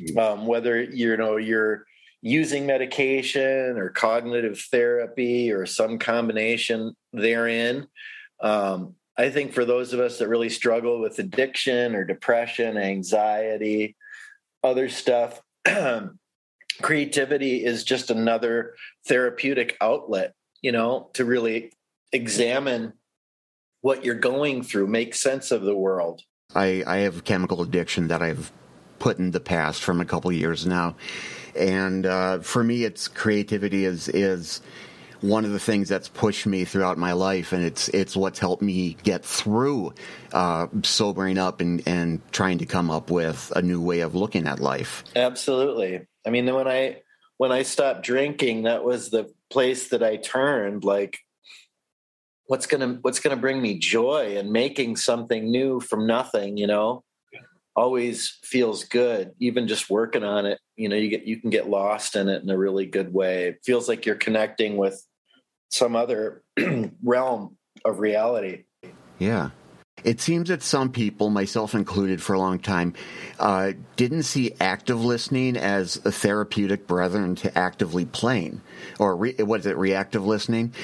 mm. 0.00 0.18
um, 0.18 0.46
whether 0.46 0.82
you 0.82 1.16
know 1.16 1.36
you're 1.36 1.84
using 2.20 2.66
medication 2.66 3.76
or 3.76 3.90
cognitive 3.90 4.60
therapy 4.70 5.50
or 5.50 5.66
some 5.66 5.98
combination 5.98 6.94
therein 7.12 7.86
um, 8.42 8.94
i 9.16 9.30
think 9.30 9.52
for 9.52 9.64
those 9.64 9.92
of 9.92 10.00
us 10.00 10.18
that 10.18 10.28
really 10.28 10.50
struggle 10.50 11.00
with 11.00 11.18
addiction 11.18 11.94
or 11.94 12.04
depression 12.04 12.76
anxiety 12.76 13.96
other 14.62 14.88
stuff 14.88 15.40
creativity 16.80 17.64
is 17.64 17.84
just 17.84 18.10
another 18.10 18.74
therapeutic 19.06 19.76
outlet, 19.80 20.34
you 20.60 20.72
know, 20.72 21.10
to 21.14 21.24
really 21.24 21.72
examine 22.12 22.94
what 23.80 24.04
you're 24.04 24.14
going 24.14 24.62
through, 24.62 24.86
make 24.86 25.14
sense 25.14 25.50
of 25.50 25.62
the 25.62 25.76
world. 25.76 26.22
I, 26.54 26.84
I 26.86 26.96
have 26.98 27.24
chemical 27.24 27.62
addiction 27.62 28.08
that 28.08 28.22
I've 28.22 28.52
put 28.98 29.18
in 29.18 29.32
the 29.32 29.40
past 29.40 29.82
from 29.82 30.00
a 30.00 30.04
couple 30.04 30.30
years 30.30 30.66
now, 30.66 30.96
and 31.56 32.06
uh, 32.06 32.38
for 32.40 32.62
me, 32.62 32.84
it's 32.84 33.08
creativity 33.08 33.84
is 33.84 34.08
is 34.08 34.60
one 35.22 35.44
of 35.44 35.52
the 35.52 35.58
things 35.58 35.88
that's 35.88 36.08
pushed 36.08 36.46
me 36.46 36.64
throughout 36.64 36.98
my 36.98 37.12
life, 37.12 37.52
and 37.52 37.64
it's 37.64 37.88
it's 37.88 38.16
what's 38.16 38.38
helped 38.38 38.62
me 38.62 38.96
get 39.02 39.24
through 39.24 39.94
uh, 40.32 40.66
sobering 40.82 41.38
up 41.38 41.60
and 41.60 41.82
and 41.86 42.20
trying 42.32 42.58
to 42.58 42.66
come 42.66 42.90
up 42.90 43.10
with 43.10 43.52
a 43.56 43.62
new 43.62 43.80
way 43.80 44.00
of 44.00 44.14
looking 44.14 44.46
at 44.46 44.60
life. 44.60 45.04
Absolutely, 45.16 46.06
I 46.26 46.30
mean, 46.30 46.52
when 46.52 46.68
I 46.68 47.02
when 47.38 47.52
I 47.52 47.62
stopped 47.62 48.02
drinking, 48.04 48.62
that 48.62 48.84
was 48.84 49.10
the 49.10 49.32
place 49.50 49.88
that 49.88 50.02
I 50.02 50.16
turned. 50.16 50.84
Like, 50.84 51.18
what's 52.46 52.66
gonna 52.66 52.98
what's 53.02 53.20
gonna 53.20 53.36
bring 53.36 53.60
me 53.60 53.78
joy 53.78 54.36
and 54.38 54.52
making 54.52 54.96
something 54.96 55.50
new 55.50 55.80
from 55.80 56.06
nothing? 56.06 56.56
You 56.56 56.66
know, 56.66 57.04
always 57.74 58.38
feels 58.44 58.84
good. 58.84 59.32
Even 59.40 59.68
just 59.68 59.90
working 59.90 60.24
on 60.24 60.46
it, 60.46 60.58
you 60.76 60.88
know, 60.88 60.96
you 60.96 61.08
get 61.08 61.24
you 61.24 61.40
can 61.40 61.50
get 61.50 61.68
lost 61.68 62.16
in 62.16 62.28
it 62.28 62.42
in 62.42 62.50
a 62.50 62.58
really 62.58 62.86
good 62.86 63.12
way. 63.12 63.48
It 63.48 63.60
feels 63.64 63.88
like 63.88 64.06
you're 64.06 64.14
connecting 64.14 64.76
with 64.76 65.04
some 65.70 65.96
other 65.96 66.42
realm 67.02 67.56
of 67.84 67.98
reality. 67.98 68.64
Yeah. 69.18 69.50
It 70.04 70.20
seems 70.20 70.48
that 70.48 70.62
some 70.62 70.90
people, 70.90 71.30
myself 71.30 71.74
included 71.74 72.22
for 72.22 72.34
a 72.34 72.38
long 72.38 72.58
time, 72.58 72.94
uh, 73.38 73.72
didn't 73.96 74.24
see 74.24 74.52
active 74.60 75.04
listening 75.04 75.56
as 75.56 75.96
a 76.04 76.12
therapeutic 76.12 76.86
brethren 76.86 77.34
to 77.36 77.56
actively 77.56 78.04
playing. 78.04 78.60
Or 78.98 79.16
re- 79.16 79.34
what 79.38 79.60
is 79.60 79.66
it, 79.66 79.76
reactive 79.76 80.26
listening? 80.26 80.74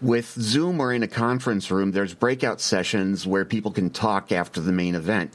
With 0.00 0.32
Zoom 0.40 0.80
or 0.80 0.92
in 0.92 1.02
a 1.02 1.08
conference 1.08 1.70
room, 1.70 1.92
there's 1.92 2.14
breakout 2.14 2.60
sessions 2.60 3.26
where 3.26 3.44
people 3.44 3.72
can 3.72 3.90
talk 3.90 4.30
after 4.30 4.60
the 4.60 4.72
main 4.72 4.94
event. 4.94 5.32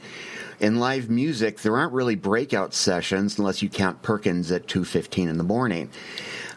In 0.60 0.78
live 0.78 1.10
music, 1.10 1.60
there 1.60 1.76
aren't 1.76 1.92
really 1.92 2.14
breakout 2.14 2.72
sessions 2.72 3.38
unless 3.38 3.60
you 3.60 3.68
count 3.68 4.02
Perkins 4.02 4.50
at 4.50 4.66
2.15 4.66 5.28
in 5.28 5.36
the 5.36 5.44
morning 5.44 5.90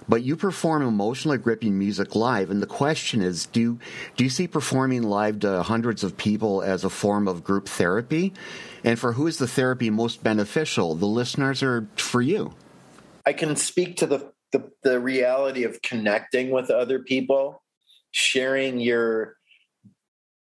but 0.09 0.23
you 0.23 0.35
perform 0.35 0.81
emotionally 0.81 1.37
gripping 1.37 1.77
music 1.77 2.15
live 2.15 2.49
and 2.49 2.61
the 2.61 2.67
question 2.67 3.21
is 3.21 3.45
do 3.45 3.79
do 4.15 4.23
you 4.23 4.29
see 4.29 4.47
performing 4.47 5.03
live 5.03 5.39
to 5.39 5.63
hundreds 5.63 6.03
of 6.03 6.17
people 6.17 6.61
as 6.61 6.83
a 6.83 6.89
form 6.89 7.27
of 7.27 7.43
group 7.43 7.67
therapy? 7.67 8.33
And 8.83 8.97
for 8.97 9.13
who 9.13 9.27
is 9.27 9.37
the 9.37 9.47
therapy 9.47 9.89
most 9.89 10.23
beneficial 10.23 10.95
the 10.95 11.05
listeners 11.05 11.61
or 11.63 11.87
for 11.95 12.21
you? 12.21 12.53
I 13.25 13.33
can 13.33 13.55
speak 13.55 13.97
to 13.97 14.05
the 14.05 14.31
the, 14.53 14.71
the 14.83 14.99
reality 14.99 15.63
of 15.63 15.81
connecting 15.81 16.51
with 16.51 16.69
other 16.69 16.99
people 16.99 17.61
sharing 18.11 18.79
your 18.79 19.35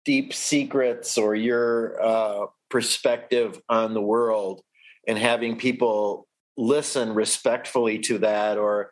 deep 0.05 0.33
secrets 0.33 1.19
or 1.19 1.35
your 1.35 2.01
uh, 2.01 2.47
perspective 2.71 3.61
on 3.69 3.95
the 3.95 4.01
world 4.01 4.63
and 5.07 5.19
having 5.19 5.59
people 5.59 6.27
listen 6.57 7.15
respectfully 7.15 7.99
to 7.99 8.19
that 8.19 8.57
or 8.57 8.91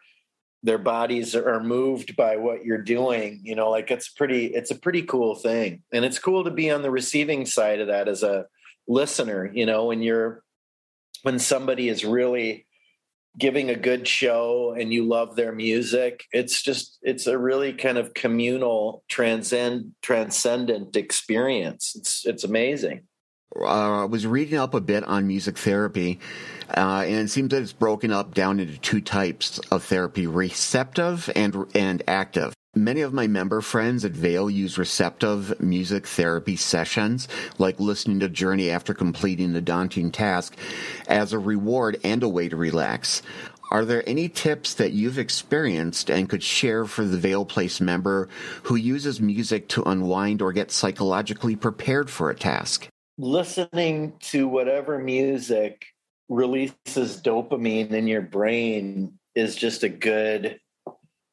their 0.64 0.78
bodies 0.78 1.36
are 1.36 1.62
moved 1.62 2.16
by 2.16 2.36
what 2.36 2.64
you're 2.64 2.82
doing 2.82 3.40
you 3.44 3.54
know 3.54 3.70
like 3.70 3.90
it's 3.90 4.08
pretty 4.08 4.46
it's 4.46 4.70
a 4.70 4.74
pretty 4.74 5.02
cool 5.02 5.34
thing. 5.34 5.82
And 5.92 6.04
it's 6.04 6.18
cool 6.18 6.44
to 6.44 6.50
be 6.50 6.70
on 6.70 6.82
the 6.82 6.90
receiving 6.90 7.46
side 7.46 7.80
of 7.80 7.88
that 7.88 8.08
as 8.08 8.22
a 8.22 8.46
listener 8.88 9.50
you 9.54 9.66
know 9.66 9.86
when 9.86 10.02
you're 10.02 10.42
when 11.22 11.38
somebody 11.38 11.88
is 11.88 12.04
really 12.04 12.66
giving 13.38 13.68
a 13.68 13.76
good 13.76 14.06
show 14.06 14.74
and 14.78 14.92
you 14.92 15.04
love 15.04 15.34
their 15.34 15.52
music 15.52 16.24
it's 16.32 16.62
just 16.62 16.98
it's 17.02 17.26
a 17.26 17.36
really 17.36 17.72
kind 17.72 17.98
of 17.98 18.14
communal 18.14 19.04
transcend 19.08 19.92
transcendent 20.02 20.96
experience. 20.96 21.94
It's 21.96 22.24
it's 22.26 22.44
amazing 22.44 23.02
uh, 23.60 24.02
I 24.02 24.04
was 24.04 24.26
reading 24.26 24.58
up 24.58 24.74
a 24.74 24.80
bit 24.80 25.04
on 25.04 25.26
music 25.26 25.58
therapy, 25.58 26.20
uh, 26.76 27.04
and 27.06 27.26
it 27.26 27.30
seems 27.30 27.50
that 27.50 27.62
it's 27.62 27.72
broken 27.72 28.10
up 28.10 28.34
down 28.34 28.60
into 28.60 28.78
two 28.78 29.00
types 29.00 29.58
of 29.70 29.84
therapy: 29.84 30.26
receptive 30.26 31.30
and 31.34 31.66
and 31.74 32.02
active. 32.08 32.54
Many 32.76 33.02
of 33.02 33.12
my 33.12 33.28
member 33.28 33.60
friends 33.60 34.04
at 34.04 34.10
Vail 34.10 34.50
use 34.50 34.78
receptive 34.78 35.60
music 35.60 36.08
therapy 36.08 36.56
sessions, 36.56 37.28
like 37.56 37.78
listening 37.78 38.18
to 38.20 38.28
Journey 38.28 38.68
after 38.68 38.94
completing 38.94 39.54
a 39.54 39.60
daunting 39.60 40.10
task, 40.10 40.56
as 41.06 41.32
a 41.32 41.38
reward 41.38 42.00
and 42.02 42.24
a 42.24 42.28
way 42.28 42.48
to 42.48 42.56
relax. 42.56 43.22
Are 43.70 43.84
there 43.84 44.08
any 44.08 44.28
tips 44.28 44.74
that 44.74 44.92
you've 44.92 45.18
experienced 45.18 46.10
and 46.10 46.28
could 46.28 46.42
share 46.42 46.84
for 46.84 47.04
the 47.04 47.16
Vail 47.16 47.44
Place 47.44 47.80
member 47.80 48.28
who 48.64 48.74
uses 48.74 49.20
music 49.20 49.68
to 49.68 49.82
unwind 49.84 50.42
or 50.42 50.52
get 50.52 50.70
psychologically 50.70 51.56
prepared 51.56 52.10
for 52.10 52.28
a 52.30 52.34
task? 52.34 52.88
Listening 53.18 54.14
to 54.20 54.48
whatever 54.48 54.98
music 54.98 55.86
releases 56.28 57.20
dopamine 57.20 57.90
in 57.90 58.06
your 58.06 58.22
brain 58.22 59.18
is 59.34 59.54
just 59.54 59.82
a 59.82 59.88
good 59.88 60.58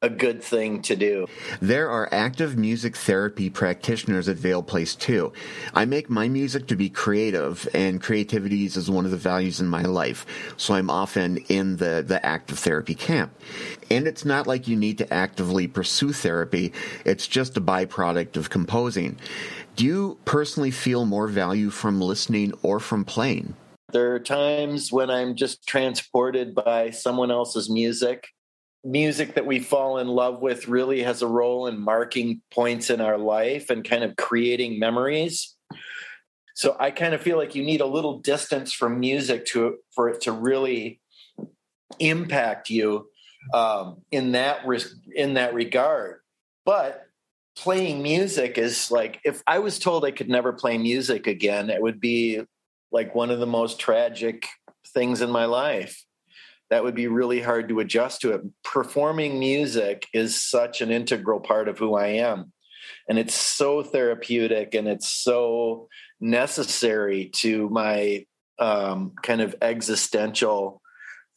a 0.01 0.09
good 0.09 0.43
thing 0.43 0.81
to 0.81 0.95
do. 0.95 1.27
There 1.61 1.89
are 1.89 2.09
active 2.11 2.57
music 2.57 2.97
therapy 2.97 3.51
practitioners 3.51 4.27
at 4.27 4.37
Vail 4.37 4.63
Place 4.63 4.95
too. 4.95 5.31
I 5.75 5.85
make 5.85 6.09
my 6.09 6.27
music 6.27 6.67
to 6.67 6.75
be 6.75 6.89
creative 6.89 7.69
and 7.73 8.01
creativity 8.01 8.65
is 8.65 8.89
one 8.89 9.05
of 9.05 9.11
the 9.11 9.17
values 9.17 9.59
in 9.59 9.67
my 9.67 9.83
life. 9.83 10.25
So 10.57 10.73
I'm 10.73 10.89
often 10.89 11.37
in 11.49 11.77
the, 11.77 12.03
the 12.05 12.23
active 12.25 12.57
therapy 12.57 12.95
camp. 12.95 13.31
And 13.91 14.07
it's 14.07 14.25
not 14.25 14.47
like 14.47 14.67
you 14.67 14.75
need 14.75 14.97
to 14.97 15.13
actively 15.13 15.67
pursue 15.67 16.13
therapy. 16.13 16.73
It's 17.05 17.27
just 17.27 17.57
a 17.57 17.61
byproduct 17.61 18.37
of 18.37 18.49
composing. 18.49 19.19
Do 19.75 19.85
you 19.85 20.17
personally 20.25 20.71
feel 20.71 21.05
more 21.05 21.27
value 21.27 21.69
from 21.69 22.01
listening 22.01 22.53
or 22.63 22.79
from 22.79 23.05
playing? 23.05 23.53
There 23.91 24.15
are 24.15 24.19
times 24.19 24.91
when 24.91 25.11
I'm 25.11 25.35
just 25.35 25.67
transported 25.67 26.55
by 26.55 26.89
someone 26.89 27.29
else's 27.29 27.69
music. 27.69 28.29
Music 28.83 29.35
that 29.35 29.45
we 29.45 29.59
fall 29.59 29.99
in 29.99 30.07
love 30.07 30.41
with 30.41 30.67
really 30.67 31.03
has 31.03 31.21
a 31.21 31.27
role 31.27 31.67
in 31.67 31.79
marking 31.79 32.41
points 32.51 32.89
in 32.89 32.99
our 32.99 33.17
life 33.17 33.69
and 33.69 33.87
kind 33.87 34.03
of 34.03 34.15
creating 34.15 34.79
memories. 34.79 35.55
So 36.55 36.75
I 36.79 36.91
kind 36.91 37.13
of 37.13 37.21
feel 37.21 37.37
like 37.37 37.55
you 37.55 37.63
need 37.63 37.81
a 37.81 37.85
little 37.85 38.19
distance 38.19 38.73
from 38.73 38.99
music 38.99 39.45
to 39.47 39.77
for 39.93 40.09
it 40.09 40.21
to 40.21 40.31
really 40.31 40.99
impact 41.99 42.69
you 42.69 43.07
um, 43.53 44.01
in 44.11 44.33
that 44.33 44.65
in 45.15 45.35
that 45.35 45.53
regard. 45.53 46.19
But 46.65 47.05
playing 47.55 48.01
music 48.01 48.57
is 48.57 48.91
like 48.91 49.19
if 49.23 49.43
I 49.47 49.59
was 49.59 49.79
told 49.79 50.05
I 50.05 50.11
could 50.11 50.29
never 50.29 50.53
play 50.53 50.77
music 50.77 51.27
again, 51.27 51.69
it 51.69 51.81
would 51.81 51.99
be 51.99 52.41
like 52.91 53.15
one 53.15 53.29
of 53.29 53.39
the 53.39 53.47
most 53.47 53.79
tragic 53.79 54.47
things 54.93 55.21
in 55.21 55.31
my 55.31 55.45
life. 55.45 56.03
That 56.71 56.83
would 56.83 56.95
be 56.95 57.07
really 57.07 57.41
hard 57.41 57.69
to 57.69 57.81
adjust 57.81 58.21
to 58.21 58.31
it. 58.31 58.41
Performing 58.63 59.39
music 59.39 60.07
is 60.13 60.41
such 60.41 60.81
an 60.81 60.89
integral 60.89 61.41
part 61.41 61.67
of 61.67 61.77
who 61.77 61.95
I 61.95 62.07
am. 62.07 62.53
And 63.09 63.19
it's 63.19 63.35
so 63.35 63.83
therapeutic 63.83 64.73
and 64.73 64.87
it's 64.87 65.09
so 65.09 65.89
necessary 66.21 67.29
to 67.35 67.69
my 67.69 68.25
um, 68.57 69.11
kind 69.21 69.41
of 69.41 69.53
existential 69.61 70.81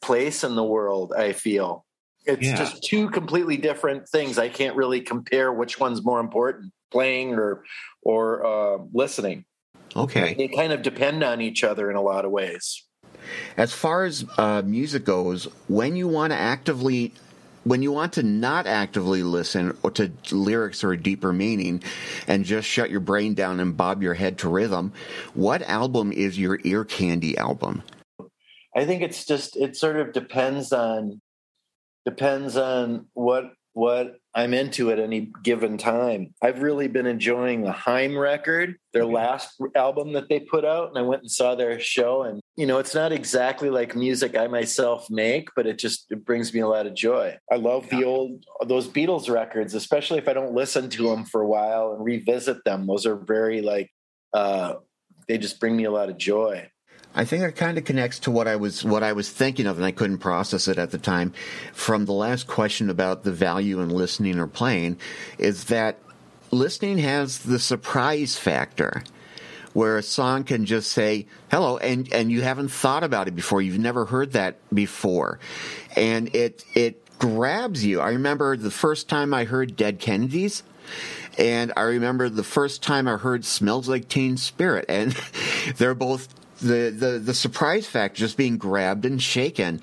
place 0.01 0.45
in 0.45 0.55
the 0.55 0.63
world, 0.63 1.11
I 1.11 1.33
feel. 1.33 1.85
It's 2.25 2.41
yeah. 2.41 2.55
just 2.55 2.83
two 2.83 3.09
completely 3.09 3.57
different 3.57 4.07
things. 4.07 4.37
I 4.37 4.47
can't 4.47 4.77
really 4.77 5.01
compare 5.01 5.51
which 5.51 5.79
one's 5.79 6.03
more 6.03 6.21
important, 6.21 6.71
playing 6.91 7.33
or 7.33 7.63
or 8.01 8.45
uh, 8.45 8.77
listening. 8.93 9.45
Okay, 9.95 10.33
they 10.33 10.47
kind 10.47 10.71
of 10.71 10.81
depend 10.81 11.23
on 11.23 11.41
each 11.41 11.63
other 11.63 11.91
in 11.91 11.97
a 11.97 12.01
lot 12.01 12.25
of 12.25 12.31
ways. 12.31 12.84
As 13.57 13.73
far 13.73 14.05
as 14.05 14.25
uh, 14.37 14.61
music 14.65 15.05
goes, 15.05 15.45
when 15.67 15.95
you 15.95 16.07
want 16.07 16.31
to 16.31 16.37
actively 16.37 17.13
when 17.65 17.81
you 17.81 17.91
want 17.91 18.13
to 18.13 18.23
not 18.23 18.67
actively 18.67 19.23
listen 19.23 19.75
or 19.81 19.89
to 19.91 20.11
lyrics 20.31 20.83
or 20.83 20.93
a 20.93 21.01
deeper 21.01 21.33
meaning 21.33 21.81
and 22.27 22.45
just 22.45 22.67
shut 22.67 22.91
your 22.91 22.99
brain 22.99 23.33
down 23.33 23.59
and 23.59 23.75
bob 23.75 24.03
your 24.03 24.13
head 24.13 24.37
to 24.37 24.47
rhythm, 24.47 24.93
what 25.33 25.63
album 25.63 26.11
is 26.11 26.37
your 26.37 26.59
ear 26.63 26.85
candy 26.85 27.35
album? 27.37 27.81
I 28.75 28.85
think 28.85 29.01
it's 29.01 29.25
just 29.25 29.55
it 29.55 29.75
sort 29.75 29.95
of 29.95 30.13
depends 30.13 30.71
on 30.71 31.21
depends 32.05 32.55
on 32.55 33.07
what 33.13 33.45
what 33.73 34.17
I'm 34.35 34.53
into 34.53 34.91
at 34.91 34.99
any 34.99 35.31
given 35.43 35.77
time. 35.77 36.33
I've 36.43 36.61
really 36.61 36.89
been 36.89 37.05
enjoying 37.05 37.63
the 37.63 37.71
Haim 37.71 38.17
record, 38.17 38.75
their 38.91 39.05
last 39.05 39.55
album 39.75 40.11
that 40.11 40.27
they 40.27 40.41
put 40.41 40.65
out, 40.65 40.89
and 40.89 40.97
I 40.97 41.03
went 41.03 41.21
and 41.21 41.31
saw 41.31 41.55
their 41.55 41.79
show. 41.79 42.23
And 42.23 42.41
you 42.57 42.65
know, 42.65 42.77
it's 42.79 42.93
not 42.93 43.13
exactly 43.13 43.69
like 43.69 43.95
music 43.95 44.35
I 44.35 44.47
myself 44.47 45.09
make, 45.09 45.47
but 45.55 45.65
it 45.65 45.79
just 45.79 46.11
it 46.11 46.25
brings 46.25 46.53
me 46.53 46.59
a 46.59 46.67
lot 46.67 46.85
of 46.85 46.93
joy. 46.93 47.37
I 47.49 47.55
love 47.55 47.89
the 47.89 48.03
old 48.03 48.43
those 48.67 48.89
Beatles 48.89 49.33
records, 49.33 49.73
especially 49.73 50.17
if 50.17 50.27
I 50.27 50.33
don't 50.33 50.53
listen 50.53 50.89
to 50.89 51.03
them 51.09 51.23
for 51.23 51.41
a 51.41 51.47
while 51.47 51.93
and 51.93 52.03
revisit 52.03 52.63
them. 52.65 52.87
Those 52.87 53.05
are 53.05 53.15
very 53.15 53.61
like 53.61 53.89
uh, 54.33 54.75
they 55.29 55.37
just 55.37 55.61
bring 55.61 55.77
me 55.77 55.85
a 55.85 55.91
lot 55.91 56.09
of 56.09 56.17
joy. 56.17 56.69
I 57.15 57.23
think 57.23 57.43
it 57.43 57.55
kind 57.55 57.77
of 57.77 57.85
connects 57.85 58.19
to 58.19 58.31
what 58.31 58.47
I 58.47 58.57
was 58.57 58.83
what 58.83 59.01
I 59.01 59.13
was 59.13 59.29
thinking 59.29 59.67
of, 59.67 59.77
and 59.77 59.85
I 59.85 59.91
couldn't 59.91 60.17
process 60.17 60.67
it 60.67 60.77
at 60.77 60.91
the 60.91 60.97
time. 60.97 61.33
From 61.73 62.05
the 62.05 62.13
last 62.13 62.45
question 62.45 62.89
about 62.89 63.23
the 63.23 63.31
value 63.31 63.79
in 63.79 63.89
listening 63.89 64.37
or 64.37 64.47
playing, 64.47 64.97
is 65.37 65.65
that 65.65 65.97
listening 66.51 66.97
has 66.97 67.39
the 67.39 67.57
surprise 67.57 68.35
factor, 68.35 69.01
where 69.71 69.97
a 69.97 70.03
song 70.03 70.43
can 70.43 70.65
just 70.65 70.91
say 70.91 71.25
hello, 71.49 71.77
and 71.77 72.11
and 72.11 72.33
you 72.33 72.41
haven't 72.41 72.69
thought 72.69 73.03
about 73.03 73.29
it 73.29 73.35
before, 73.35 73.61
you've 73.61 73.79
never 73.79 74.05
heard 74.05 74.33
that 74.33 74.57
before, 74.75 75.39
and 75.95 76.35
it 76.35 76.65
it 76.73 77.01
grabs 77.17 77.85
you. 77.85 78.01
I 78.01 78.09
remember 78.09 78.57
the 78.57 78.71
first 78.71 79.07
time 79.07 79.33
I 79.33 79.45
heard 79.45 79.77
Dead 79.77 79.99
Kennedys. 79.99 80.63
And 81.37 81.73
I 81.75 81.81
remember 81.81 82.29
the 82.29 82.43
first 82.43 82.81
time 82.81 83.07
I 83.07 83.17
heard 83.17 83.43
Smells 83.43 83.89
Like 83.89 84.07
Teen 84.07 84.37
Spirit. 84.37 84.85
And 84.87 85.11
they're 85.77 85.95
both 85.95 86.29
the, 86.61 86.93
the, 86.95 87.19
the 87.19 87.33
surprise 87.33 87.87
fact 87.87 88.15
just 88.15 88.37
being 88.37 88.57
grabbed 88.57 89.05
and 89.05 89.21
shaken, 89.21 89.81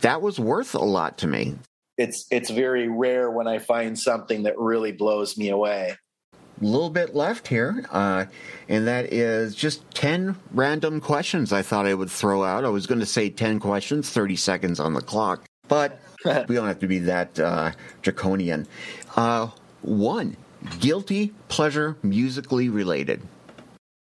that 0.00 0.22
was 0.22 0.38
worth 0.38 0.74
a 0.74 0.84
lot 0.84 1.18
to 1.18 1.26
me. 1.26 1.56
It's 1.96 2.26
it's 2.30 2.50
very 2.50 2.88
rare 2.88 3.28
when 3.28 3.48
I 3.48 3.58
find 3.58 3.98
something 3.98 4.44
that 4.44 4.56
really 4.56 4.92
blows 4.92 5.36
me 5.36 5.48
away. 5.48 5.96
A 6.32 6.64
little 6.64 6.90
bit 6.90 7.14
left 7.14 7.48
here, 7.48 7.84
uh, 7.90 8.26
and 8.68 8.86
that 8.86 9.12
is 9.12 9.54
just 9.54 9.88
10 9.94 10.36
random 10.52 11.00
questions 11.00 11.52
I 11.52 11.62
thought 11.62 11.86
I 11.86 11.94
would 11.94 12.10
throw 12.10 12.44
out. 12.44 12.64
I 12.64 12.68
was 12.68 12.86
going 12.86 13.00
to 13.00 13.06
say 13.06 13.30
10 13.30 13.58
questions, 13.58 14.10
30 14.10 14.36
seconds 14.36 14.80
on 14.80 14.94
the 14.94 15.00
clock, 15.00 15.44
but 15.66 16.00
we 16.24 16.54
don't 16.54 16.66
have 16.66 16.80
to 16.80 16.88
be 16.88 17.00
that 17.00 17.38
uh, 17.38 17.72
draconian. 18.02 18.66
Uh, 19.16 19.50
one, 19.82 20.36
guilty 20.80 21.32
pleasure 21.48 21.96
musically 22.02 22.68
related. 22.68 23.22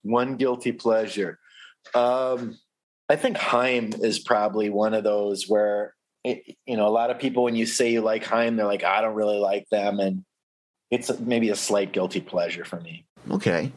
One 0.04 0.36
guilty 0.36 0.72
pleasure. 0.72 1.40
Um, 1.96 2.58
I 3.10 3.16
think 3.16 3.38
Haim 3.38 3.94
is 4.02 4.20
probably 4.20 4.70
one 4.70 4.94
of 4.94 5.04
those 5.04 5.48
where 5.48 5.94
it, 6.24 6.56
you 6.66 6.78
know 6.78 6.88
a 6.88 6.90
lot 6.90 7.10
of 7.10 7.20
people 7.20 7.44
when 7.44 7.56
you 7.56 7.66
say 7.66 7.92
you 7.92 8.02
like 8.02 8.24
Haim, 8.26 8.56
they're 8.56 8.66
like, 8.66 8.84
I 8.84 9.02
don't 9.02 9.16
really 9.16 9.40
like 9.40 9.68
them, 9.70 10.00
and 10.00 10.24
it's 10.90 11.12
maybe 11.20 11.50
a 11.50 11.56
slight 11.56 11.94
guilty 11.94 12.22
pleasure 12.22 12.66
for 12.66 12.80
me. 12.80 13.06
Okay. 13.30 13.72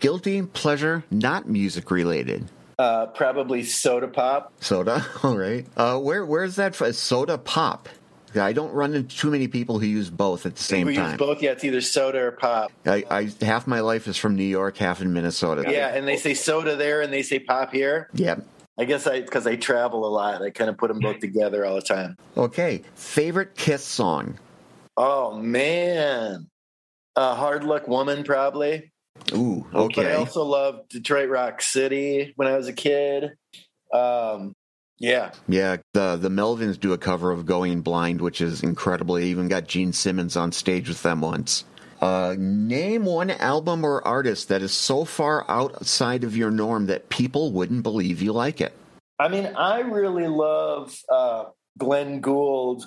Guilty 0.00 0.42
pleasure, 0.42 1.04
not 1.10 1.48
music 1.48 1.90
related. 1.90 2.48
Uh, 2.78 3.06
probably 3.06 3.62
soda 3.62 4.08
pop. 4.08 4.52
Soda, 4.60 5.06
all 5.22 5.38
right. 5.38 5.66
Uh, 5.76 5.98
where 5.98 6.24
where's 6.24 6.56
that? 6.56 6.74
For? 6.74 6.92
Soda 6.92 7.38
pop. 7.38 7.88
I 8.36 8.52
don't 8.52 8.72
run 8.72 8.94
into 8.94 9.16
too 9.16 9.30
many 9.30 9.48
people 9.48 9.78
who 9.78 9.86
use 9.86 10.10
both 10.10 10.46
at 10.46 10.56
the 10.56 10.62
same 10.62 10.86
we 10.86 10.96
time. 10.96 11.10
use 11.10 11.18
both. 11.18 11.42
Yeah, 11.42 11.52
it's 11.52 11.64
either 11.64 11.80
soda 11.80 12.18
or 12.18 12.32
pop. 12.32 12.72
I, 12.86 13.04
I 13.10 13.44
half 13.44 13.66
my 13.66 13.80
life 13.80 14.06
is 14.08 14.16
from 14.16 14.36
New 14.36 14.44
York, 14.44 14.76
half 14.76 15.00
in 15.00 15.12
Minnesota. 15.12 15.64
Yeah, 15.68 15.88
and 15.94 16.06
they 16.06 16.16
say 16.16 16.34
soda 16.34 16.76
there, 16.76 17.00
and 17.00 17.12
they 17.12 17.22
say 17.22 17.38
pop 17.38 17.72
here. 17.72 18.08
Yeah. 18.12 18.36
I 18.76 18.84
guess 18.86 19.06
I 19.06 19.20
because 19.20 19.46
I 19.46 19.54
travel 19.56 20.04
a 20.04 20.10
lot, 20.10 20.42
I 20.42 20.50
kind 20.50 20.68
of 20.68 20.76
put 20.76 20.88
them 20.88 20.98
both 20.98 21.20
together 21.20 21.64
all 21.64 21.76
the 21.76 21.82
time. 21.82 22.16
Okay. 22.36 22.82
Favorite 22.96 23.54
Kiss 23.54 23.84
song? 23.84 24.38
Oh 24.96 25.36
man, 25.38 26.48
uh, 27.14 27.34
Hard 27.36 27.62
Luck 27.64 27.86
Woman 27.86 28.24
probably. 28.24 28.90
Ooh, 29.32 29.64
But 29.72 29.96
I 29.98 30.14
also 30.14 30.42
loved 30.42 30.88
Detroit 30.88 31.28
Rock 31.28 31.62
City 31.62 32.32
when 32.34 32.48
I 32.48 32.56
was 32.56 32.66
a 32.66 32.72
kid. 32.72 33.30
Um, 33.92 34.53
yeah, 35.04 35.32
Yeah, 35.48 35.76
the 35.92 36.16
the 36.16 36.30
Melvins 36.30 36.80
do 36.80 36.92
a 36.94 36.98
cover 36.98 37.30
of 37.30 37.44
Going 37.44 37.82
Blind, 37.82 38.20
which 38.20 38.40
is 38.40 38.62
incredible. 38.62 39.16
They 39.16 39.24
even 39.24 39.48
got 39.48 39.66
Gene 39.66 39.92
Simmons 39.92 40.36
on 40.36 40.50
stage 40.50 40.88
with 40.88 41.02
them 41.02 41.20
once. 41.20 41.64
Uh, 42.00 42.34
name 42.38 43.04
one 43.04 43.30
album 43.30 43.84
or 43.84 44.06
artist 44.06 44.48
that 44.48 44.62
is 44.62 44.72
so 44.72 45.04
far 45.04 45.44
outside 45.50 46.24
of 46.24 46.36
your 46.36 46.50
norm 46.50 46.86
that 46.86 47.08
people 47.08 47.52
wouldn't 47.52 47.82
believe 47.82 48.22
you 48.22 48.32
like 48.32 48.60
it. 48.60 48.74
I 49.18 49.28
mean, 49.28 49.46
I 49.56 49.80
really 49.80 50.26
love 50.26 50.98
uh, 51.10 51.44
Glenn 51.78 52.20
Gould 52.20 52.84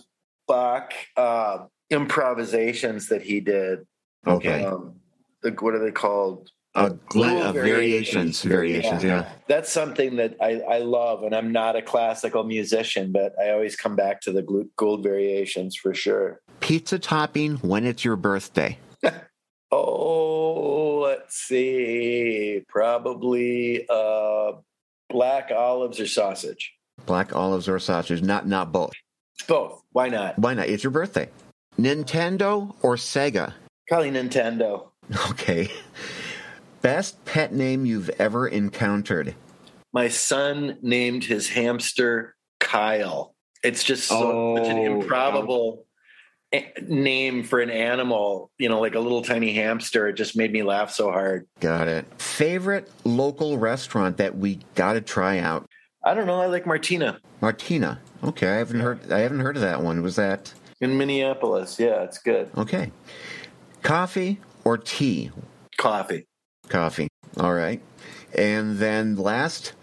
Bach 0.47 0.93
uh, 1.15 1.65
improvisations 1.89 3.09
that 3.09 3.21
he 3.21 3.39
did. 3.39 3.85
Okay. 4.25 4.63
Um, 4.63 4.95
the, 5.43 5.51
what 5.51 5.75
are 5.75 5.79
they 5.79 5.91
called? 5.91 6.49
Uh, 6.77 6.89
Glenn, 7.07 7.33
Gould 7.37 7.45
uh, 7.47 7.51
variations, 7.53 8.43
variations, 8.43 9.03
yeah. 9.03 9.27
That's 9.47 9.71
something 9.71 10.17
that 10.17 10.35
I, 10.39 10.59
I 10.61 10.77
love, 10.79 11.23
and 11.23 11.35
I'm 11.35 11.51
not 11.51 11.75
a 11.75 11.81
classical 11.81 12.43
musician, 12.43 13.11
but 13.11 13.33
I 13.41 13.49
always 13.49 13.75
come 13.75 13.95
back 13.95 14.21
to 14.21 14.31
the 14.31 14.43
Glu- 14.43 14.69
Gould 14.77 15.01
variations 15.01 15.75
for 15.75 15.95
sure. 15.95 16.39
Pizza 16.59 16.99
topping 16.99 17.55
when 17.57 17.85
it's 17.85 18.05
your 18.05 18.15
birthday. 18.15 18.77
Oh, 19.69 20.99
let's 21.01 21.35
see, 21.35 22.63
probably 22.69 23.85
uh, 23.89 24.53
black 25.09 25.51
olives 25.51 25.99
or 25.99 26.07
sausage. 26.07 26.73
Black 27.05 27.35
olives 27.35 27.67
or 27.67 27.77
sausage, 27.77 28.21
not 28.21 28.47
not 28.47 28.71
both. 28.71 28.93
Both. 29.45 29.81
Why 29.91 30.07
not? 30.07 30.39
Why 30.39 30.53
not? 30.53 30.69
It's 30.69 30.85
your 30.85 30.91
birthday. 30.91 31.27
Nintendo 31.77 32.73
or 32.81 32.95
Sega? 32.95 33.53
Probably 33.89 34.11
Nintendo. 34.11 34.87
Okay. 35.31 35.69
Best 36.81 37.23
pet 37.25 37.53
name 37.53 37.85
you've 37.85 38.09
ever 38.19 38.47
encountered? 38.47 39.35
My 39.93 40.07
son 40.09 40.77
named 40.81 41.23
his 41.23 41.49
hamster 41.49 42.35
Kyle. 42.59 43.35
It's 43.63 43.83
just 43.83 44.07
so, 44.07 44.55
such 44.57 44.67
an 44.67 44.77
Oh, 44.77 44.83
improbable 45.01 45.85
a- 46.53 46.71
name 46.87 47.43
for 47.43 47.59
an 47.59 47.69
animal, 47.71 48.51
you 48.57 48.69
know, 48.69 48.79
like 48.79 48.95
a 48.95 48.99
little 48.99 49.21
tiny 49.23 49.53
hamster. 49.53 50.07
It 50.07 50.13
just 50.13 50.37
made 50.37 50.51
me 50.53 50.63
laugh 50.63 50.91
so 50.91 51.11
hard. 51.11 51.47
Got 51.59 51.87
it. 51.87 52.05
Favorite 52.21 52.89
local 53.03 53.57
restaurant 53.57 54.17
that 54.17 54.37
we 54.37 54.59
got 54.75 54.93
to 54.93 55.01
try 55.01 55.39
out? 55.39 55.65
I 56.05 56.13
don't 56.13 56.27
know. 56.27 56.39
I 56.39 56.45
like 56.45 56.65
Martina 56.65 57.19
Martina. 57.41 57.99
Okay, 58.23 58.47
I 58.47 58.55
haven't 58.55 58.79
heard. 58.79 59.11
I 59.11 59.19
haven't 59.19 59.39
heard 59.41 59.57
of 59.57 59.61
that 59.61 59.81
one. 59.81 60.01
Was 60.03 60.15
that 60.15 60.53
in 60.79 60.97
Minneapolis. 60.97 61.79
Yeah, 61.79 62.03
it's 62.03 62.17
good. 62.19 62.49
okay? 62.55 62.91
Coffee 63.83 64.39
or 64.63 64.77
tea? 64.77 65.31
Coffee. 65.77 66.26
Coffee. 66.69 67.07
All 67.37 67.53
right. 67.53 67.81
And 68.35 68.77
then 68.77 69.15
last, 69.15 69.73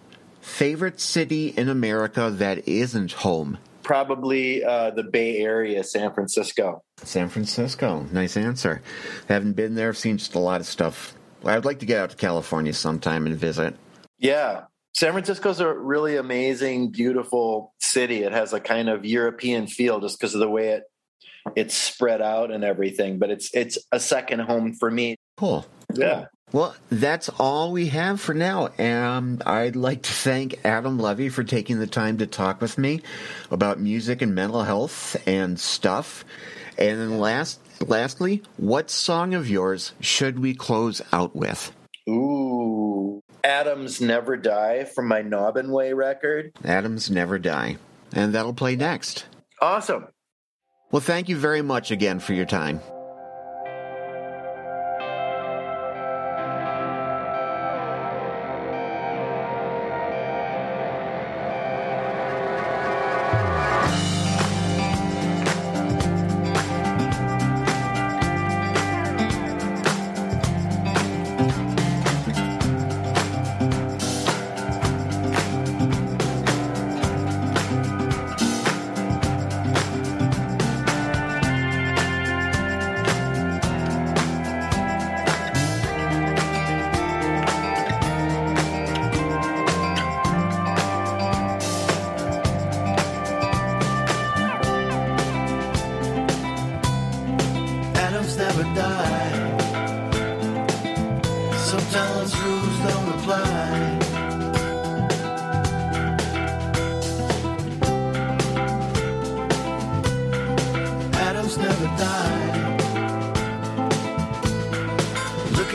favorite 0.40 1.00
city 1.00 1.48
in 1.48 1.68
America 1.68 2.30
that 2.30 2.68
isn't 2.68 3.12
home? 3.12 3.58
Probably 3.82 4.64
uh, 4.64 4.90
the 4.90 5.02
Bay 5.02 5.38
Area, 5.38 5.84
San 5.84 6.12
Francisco. 6.12 6.82
San 7.02 7.28
Francisco. 7.28 8.06
Nice 8.12 8.36
answer. 8.36 8.82
Haven't 9.28 9.52
been 9.52 9.74
there. 9.74 9.88
I've 9.88 9.98
seen 9.98 10.18
just 10.18 10.34
a 10.34 10.38
lot 10.38 10.60
of 10.60 10.66
stuff. 10.66 11.14
I'd 11.44 11.64
like 11.64 11.80
to 11.80 11.86
get 11.86 11.98
out 12.00 12.10
to 12.10 12.16
California 12.16 12.72
sometime 12.72 13.26
and 13.26 13.36
visit. 13.36 13.76
Yeah. 14.18 14.64
San 14.94 15.12
Francisco's 15.12 15.60
a 15.60 15.72
really 15.72 16.16
amazing, 16.16 16.92
beautiful 16.92 17.74
city. 17.80 18.22
It 18.22 18.32
has 18.32 18.52
a 18.52 18.60
kind 18.60 18.88
of 18.88 19.04
European 19.04 19.66
feel 19.66 20.00
just 20.00 20.18
because 20.18 20.34
of 20.34 20.40
the 20.40 20.48
way 20.48 20.68
it 20.68 20.84
it's 21.56 21.74
spread 21.74 22.22
out 22.22 22.50
and 22.50 22.64
everything. 22.64 23.18
But 23.18 23.30
it's 23.30 23.50
it's 23.52 23.76
a 23.92 24.00
second 24.00 24.40
home 24.40 24.72
for 24.72 24.90
me. 24.90 25.16
Cool. 25.36 25.66
Yeah. 25.94 26.26
Well, 26.54 26.76
that's 26.88 27.28
all 27.30 27.72
we 27.72 27.88
have 27.88 28.20
for 28.20 28.32
now. 28.32 28.68
And 28.78 29.42
I'd 29.42 29.74
like 29.74 30.02
to 30.02 30.12
thank 30.12 30.64
Adam 30.64 31.00
Levy 31.00 31.28
for 31.28 31.42
taking 31.42 31.80
the 31.80 31.88
time 31.88 32.18
to 32.18 32.28
talk 32.28 32.60
with 32.60 32.78
me 32.78 33.00
about 33.50 33.80
music 33.80 34.22
and 34.22 34.36
mental 34.36 34.62
health 34.62 35.16
and 35.26 35.58
stuff. 35.58 36.24
And 36.78 37.00
then 37.00 37.18
last, 37.18 37.58
lastly, 37.80 38.44
what 38.56 38.88
song 38.88 39.34
of 39.34 39.50
yours 39.50 39.94
should 39.98 40.38
we 40.38 40.54
close 40.54 41.02
out 41.12 41.34
with? 41.34 41.72
Ooh. 42.08 43.20
Adams 43.42 44.00
Never 44.00 44.36
Die 44.36 44.84
from 44.84 45.08
my 45.08 45.22
Naubinway 45.22 45.92
record. 45.92 46.52
Adams 46.64 47.10
Never 47.10 47.40
Die. 47.40 47.78
And 48.12 48.32
that'll 48.32 48.54
play 48.54 48.76
next. 48.76 49.26
Awesome. 49.60 50.06
Well, 50.92 51.02
thank 51.02 51.28
you 51.28 51.36
very 51.36 51.62
much 51.62 51.90
again 51.90 52.20
for 52.20 52.32
your 52.32 52.46
time. 52.46 52.80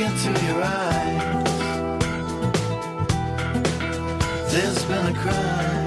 Into 0.10 0.46
your 0.46 0.64
eyes. 0.64 2.00
There's 4.52 4.86
been 4.86 5.06
a 5.06 5.14
crime. 5.14 5.79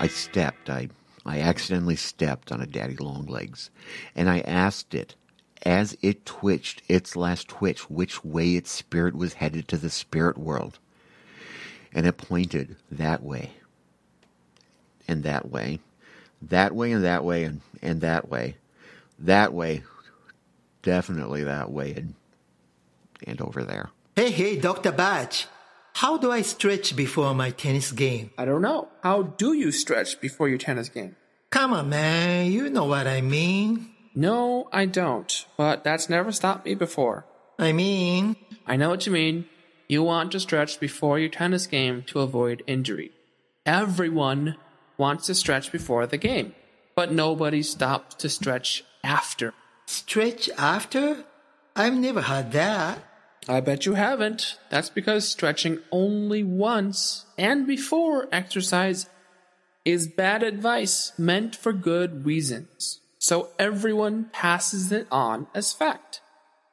I 0.00 0.08
stepped. 0.08 0.70
I 0.70 0.88
I 1.26 1.40
accidentally 1.40 1.96
stepped 1.96 2.50
on 2.50 2.62
a 2.62 2.66
daddy 2.66 2.96
long 2.96 3.26
legs, 3.26 3.70
and 4.16 4.28
I 4.28 4.40
asked 4.40 4.94
it 4.94 5.14
as 5.62 5.96
it 6.00 6.24
twitched 6.24 6.82
its 6.88 7.14
last 7.14 7.48
twitch 7.48 7.90
which 7.90 8.24
way 8.24 8.56
its 8.56 8.70
spirit 8.70 9.14
was 9.14 9.34
headed 9.34 9.68
to 9.68 9.76
the 9.76 9.90
spirit 9.90 10.38
world. 10.38 10.78
And 11.92 12.06
it 12.06 12.16
pointed 12.16 12.76
that 12.90 13.22
way. 13.22 13.50
And 15.06 15.22
that 15.24 15.50
way. 15.50 15.80
That 16.40 16.74
way 16.74 16.92
and 16.92 17.04
that 17.04 17.22
way 17.22 17.44
and, 17.44 17.60
and 17.82 18.00
that 18.00 18.30
way. 18.30 18.56
That 19.18 19.52
way. 19.52 19.82
Definitely 20.82 21.44
that 21.44 21.70
way 21.70 21.92
and 21.92 22.14
and 23.26 23.38
over 23.42 23.62
there. 23.62 23.90
Hey, 24.16 24.30
hey, 24.30 24.56
Dr. 24.56 24.92
Batch. 24.92 25.46
How 25.94 26.16
do 26.16 26.30
I 26.30 26.42
stretch 26.42 26.96
before 26.96 27.34
my 27.34 27.50
tennis 27.50 27.92
game? 27.92 28.30
I 28.38 28.44
don't 28.44 28.62
know. 28.62 28.88
How 29.02 29.22
do 29.22 29.52
you 29.52 29.70
stretch 29.72 30.20
before 30.20 30.48
your 30.48 30.58
tennis 30.58 30.88
game? 30.88 31.16
Come 31.50 31.72
on, 31.72 31.88
man. 31.88 32.50
You 32.50 32.70
know 32.70 32.84
what 32.84 33.06
I 33.06 33.20
mean. 33.20 33.90
No, 34.14 34.68
I 34.72 34.86
don't. 34.86 35.46
But 35.56 35.84
that's 35.84 36.08
never 36.08 36.32
stopped 36.32 36.64
me 36.64 36.74
before. 36.74 37.26
I 37.58 37.72
mean, 37.72 38.36
I 38.66 38.76
know 38.76 38.88
what 38.88 39.04
you 39.06 39.12
mean. 39.12 39.46
You 39.88 40.02
want 40.02 40.32
to 40.32 40.40
stretch 40.40 40.80
before 40.80 41.18
your 41.18 41.28
tennis 41.28 41.66
game 41.66 42.04
to 42.08 42.20
avoid 42.20 42.62
injury. 42.66 43.10
Everyone 43.66 44.56
wants 44.96 45.26
to 45.26 45.34
stretch 45.34 45.70
before 45.72 46.06
the 46.06 46.16
game, 46.16 46.54
but 46.94 47.12
nobody 47.12 47.62
stops 47.62 48.14
to 48.16 48.28
stretch 48.28 48.84
after. 49.04 49.52
stretch 49.86 50.48
after? 50.56 51.24
I've 51.74 51.94
never 51.96 52.22
had 52.22 52.52
that. 52.52 53.02
I 53.48 53.60
bet 53.60 53.86
you 53.86 53.94
haven't. 53.94 54.58
That's 54.68 54.90
because 54.90 55.28
stretching 55.28 55.78
only 55.90 56.42
once 56.42 57.24
and 57.38 57.66
before 57.66 58.28
exercise 58.32 59.08
is 59.84 60.06
bad 60.06 60.42
advice 60.42 61.12
meant 61.18 61.56
for 61.56 61.72
good 61.72 62.26
reasons. 62.26 63.00
So 63.18 63.48
everyone 63.58 64.30
passes 64.32 64.92
it 64.92 65.06
on 65.10 65.46
as 65.54 65.72
fact. 65.72 66.20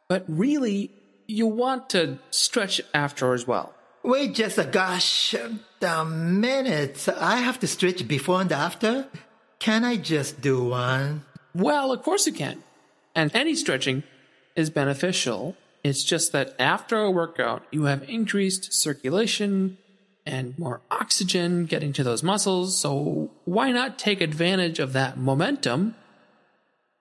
But 0.07 0.25
really, 0.27 0.91
you 1.27 1.47
want 1.47 1.89
to 1.91 2.19
stretch 2.31 2.81
after 2.93 3.33
as 3.33 3.47
well. 3.47 3.73
Wait 4.03 4.33
just 4.35 4.57
a 4.57 4.63
gosh 4.63 5.35
a 5.81 6.05
minute. 6.05 7.07
I 7.17 7.37
have 7.37 7.59
to 7.59 7.67
stretch 7.67 8.07
before 8.07 8.41
and 8.41 8.51
after? 8.51 9.07
Can 9.59 9.83
I 9.83 9.97
just 9.97 10.39
do 10.39 10.63
one? 10.63 11.25
Well, 11.53 11.91
of 11.91 12.03
course 12.03 12.27
you 12.27 12.33
can. 12.33 12.63
And 13.15 13.31
any 13.33 13.55
stretching 13.55 14.03
is 14.55 14.69
beneficial. 14.69 15.57
It's 15.87 16.03
just 16.03 16.31
that 16.33 16.55
after 16.59 16.97
a 16.97 17.09
workout, 17.09 17.63
you 17.71 17.85
have 17.85 18.07
increased 18.09 18.73
circulation 18.73 19.77
and 20.25 20.59
more 20.59 20.81
oxygen 20.91 21.65
getting 21.65 21.93
to 21.93 22.03
those 22.03 22.21
muscles. 22.21 22.77
So 22.77 23.31
why 23.45 23.71
not 23.71 23.97
take 23.97 24.19
advantage 24.21 24.79
of 24.79 24.93
that 24.93 25.17
momentum 25.17 25.95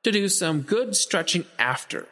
to 0.05 0.13
do 0.13 0.29
some 0.29 0.63
good 0.63 0.95
stretching 0.95 1.45
after? 1.59 2.07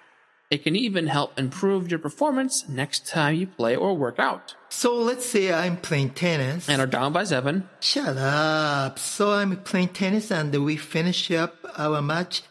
It 0.50 0.62
can 0.62 0.76
even 0.76 1.06
help 1.06 1.38
improve 1.38 1.90
your 1.90 1.98
performance 1.98 2.68
next 2.68 3.06
time 3.08 3.34
you 3.34 3.46
play 3.46 3.74
or 3.74 3.96
work 3.96 4.18
out. 4.18 4.54
So 4.68 4.94
let's 4.94 5.24
say 5.24 5.52
I'm 5.52 5.76
playing 5.76 6.10
tennis. 6.10 6.68
And 6.68 6.82
are 6.82 6.86
down 6.86 7.12
by 7.12 7.24
seven. 7.24 7.68
Shut 7.80 8.16
up. 8.16 8.98
So 8.98 9.32
I'm 9.32 9.56
playing 9.56 9.88
tennis 9.88 10.30
and 10.30 10.54
we 10.64 10.76
finish 10.76 11.30
up 11.30 11.56
our 11.76 12.02
match. 12.02 12.42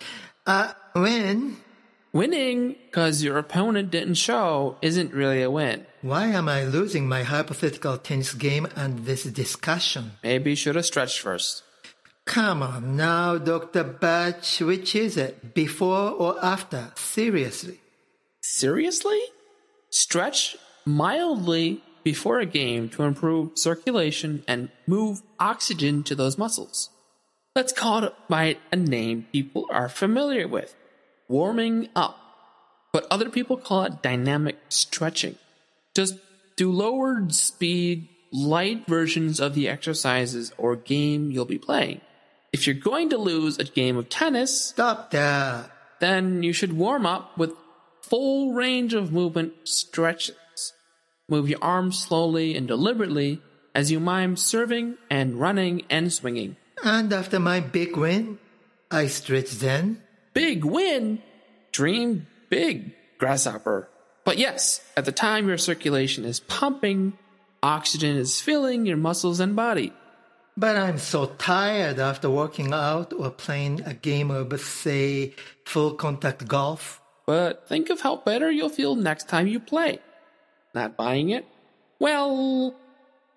Uh, 0.46 0.74
when? 0.94 1.58
Winning 2.14 2.76
because 2.86 3.24
your 3.24 3.40
opponent 3.40 3.90
didn't 3.90 4.14
show 4.22 4.78
isn't 4.84 5.16
really 5.16 5.42
a 5.42 5.50
win. 5.50 5.88
Why 6.04 6.28
am 6.28 6.48
I 6.48 6.64
losing 6.64 7.10
my 7.10 7.24
hypothetical 7.24 7.98
tennis 7.98 8.36
game 8.36 8.68
and 8.76 9.06
this 9.08 9.24
discussion? 9.24 10.12
Maybe 10.22 10.52
you 10.52 10.56
should 10.56 10.76
have 10.76 10.86
stretched 10.86 11.20
first. 11.20 11.64
Come 12.26 12.62
on 12.62 12.96
now, 12.96 13.40
Dr. 13.40 13.84
Batch. 13.84 14.62
Which 14.62 14.96
is 14.96 15.18
it? 15.18 15.56
Before 15.56 16.12
or 16.12 16.38
after? 16.46 16.92
Seriously. 16.98 17.80
Seriously? 18.42 19.20
Stretch 19.90 20.56
mildly 20.86 21.82
before 22.04 22.40
a 22.40 22.46
game 22.46 22.90
to 22.90 23.04
improve 23.04 23.58
circulation 23.58 24.44
and 24.48 24.70
move 24.86 25.24
oxygen 25.40 26.04
to 26.04 26.14
those 26.14 26.38
muscles. 26.38 26.92
Let's 27.56 27.74
call 27.74 28.04
it 28.04 28.14
by 28.30 28.58
a 28.72 28.76
name 28.76 29.26
people 29.32 29.66
are 29.72 29.90
familiar 29.90 30.48
with 30.48 30.76
warming 31.28 31.90
up. 31.96 32.18
But 32.92 33.08
other 33.10 33.30
people 33.30 33.58
call 33.58 33.84
it 33.84 34.02
dynamic 34.02 34.58
stretching. 34.70 35.36
Just 35.96 36.16
do 36.56 36.72
lowered 36.72 37.34
speed, 37.34 38.08
light 38.32 38.86
versions 38.88 39.40
of 39.40 39.56
the 39.56 39.68
exercises 39.68 40.54
or 40.58 40.76
game 40.76 41.32
you'll 41.32 41.46
be 41.46 41.58
playing. 41.58 42.02
If 42.52 42.68
you're 42.68 42.76
going 42.76 43.10
to 43.10 43.18
lose 43.18 43.58
a 43.58 43.64
game 43.64 43.98
of 43.98 44.10
tennis, 44.10 44.66
Stop 44.70 45.10
that. 45.12 45.72
then 46.00 46.44
you 46.44 46.54
should 46.54 46.74
warm 46.74 47.06
up 47.08 47.36
with 47.36 47.52
full 48.04 48.54
range 48.54 48.94
of 48.94 49.12
movement 49.12 49.54
stretches. 49.64 50.36
Move 51.28 51.50
your 51.50 51.64
arms 51.64 51.98
slowly 51.98 52.56
and 52.56 52.68
deliberately 52.68 53.42
as 53.74 53.92
you 53.92 54.00
mime 54.00 54.36
serving 54.36 54.98
and 55.10 55.40
running 55.40 55.82
and 55.90 56.14
swinging. 56.14 56.56
And 56.84 57.12
after 57.12 57.40
my 57.40 57.60
big 57.60 57.98
win, 57.98 58.38
I 58.92 59.08
stretch 59.08 59.50
then. 59.54 60.03
Big 60.34 60.66
win! 60.66 61.22
Dream 61.72 62.28
big, 62.50 62.94
grasshopper. 63.18 63.90
But 64.26 64.38
yes, 64.38 64.82
at 64.96 65.06
the 65.06 65.12
time 65.12 65.48
your 65.48 65.58
circulation 65.58 66.24
is 66.24 66.40
pumping, 66.40 67.14
oxygen 67.62 68.16
is 68.16 68.40
filling 68.40 68.86
your 68.86 68.98
muscles 68.98 69.40
and 69.40 69.56
body. 69.56 69.92
But 70.56 70.78
I'm 70.78 71.00
so 71.00 71.26
tired 71.26 72.00
after 72.00 72.30
working 72.30 72.74
out 72.74 73.12
or 73.12 73.32
playing 73.32 73.82
a 73.86 73.94
game 73.96 74.30
of, 74.30 74.60
say, 74.60 75.34
full 75.66 75.96
contact 75.96 76.48
golf. 76.48 77.02
But 77.26 77.68
think 77.68 77.90
of 77.90 78.02
how 78.02 78.18
better 78.18 78.52
you'll 78.52 78.70
feel 78.70 78.96
next 78.96 79.28
time 79.28 79.48
you 79.48 79.60
play. 79.60 80.00
Not 80.76 80.96
buying 80.96 81.30
it? 81.30 81.46
Well, 82.00 82.76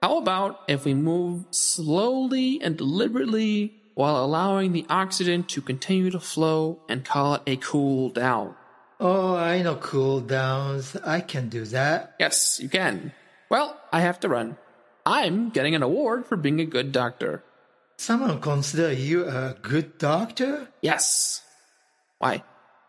how 0.02 0.18
about 0.18 0.61
if 0.68 0.85
we 0.85 0.92
move 0.92 1.46
slowly 1.50 2.61
and 2.62 2.76
deliberately 2.76 3.74
while 3.96 4.22
allowing 4.22 4.72
the 4.72 4.85
oxygen 4.90 5.42
to 5.42 5.62
continue 5.62 6.11
to 6.11 6.20
flow 6.20 6.78
and 6.87 7.02
call 7.02 7.35
it 7.35 7.42
a 7.46 7.56
cool 7.56 8.11
down? 8.11 8.54
Oh, 9.00 9.35
I 9.35 9.62
know 9.62 9.76
cool 9.76 10.20
downs. 10.20 10.94
I 11.02 11.20
can 11.20 11.48
do 11.48 11.64
that. 11.64 12.14
Yes, 12.20 12.61
you 12.62 12.68
can. 12.68 13.12
Well, 13.50 13.80
I 13.90 14.00
have 14.00 14.20
to 14.20 14.28
run. 14.28 14.59
I'm 15.06 15.48
getting 15.48 15.74
an 15.74 15.82
award 15.82 16.26
for 16.26 16.37
being 16.37 16.61
a 16.61 16.66
good 16.66 16.92
doctor. 16.92 17.42
Someone 17.96 18.38
consider 18.40 18.92
you 18.92 19.24
a 19.26 19.56
good 19.62 19.96
doctor? 19.96 20.68
Yes. 20.82 21.40
Why? 22.18 22.42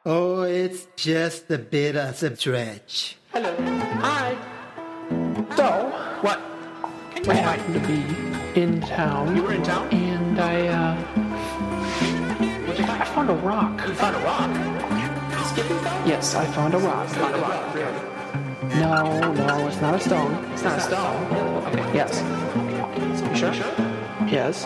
Oh, 0.05 0.41
it's 0.41 0.87
just 0.97 1.49
a 1.49 1.57
bit 1.57 1.95
of 1.95 2.21
a 2.21 2.35
stretch. 2.35 3.15
Hello. 3.31 3.55
Hi. 4.01 4.35
So, 5.55 5.89
what? 6.19 6.41
I 7.29 7.33
happen 7.33 7.73
to 7.73 7.79
be 7.87 8.59
in 8.59 8.81
town. 8.81 9.37
You 9.37 9.43
were 9.43 9.53
in 9.53 9.63
town? 9.63 10.16
And 10.37 10.45
I, 10.45 10.67
uh. 10.67 10.95
I 12.79 13.05
found 13.05 13.29
a 13.31 13.33
rock. 13.33 13.87
You 13.87 13.93
found 13.95 14.15
a 14.15 14.19
rock? 14.19 14.49
Yes, 16.05 16.35
I 16.35 16.45
found 16.45 16.75
a 16.75 16.77
rock. 16.77 17.07
Found 17.07 17.35
a 17.35 17.39
rock. 17.39 17.75
No, 18.75 19.33
no, 19.33 19.67
it's 19.67 19.81
not 19.81 19.95
a 19.95 19.99
stone. 19.99 20.31
It's 20.53 20.61
not 20.61 20.77
a 20.77 20.81
stone. 20.81 21.25
Okay. 21.65 21.95
Yes. 21.95 22.21
You 23.27 23.35
sure? 23.35 23.51
Yes. 24.27 24.65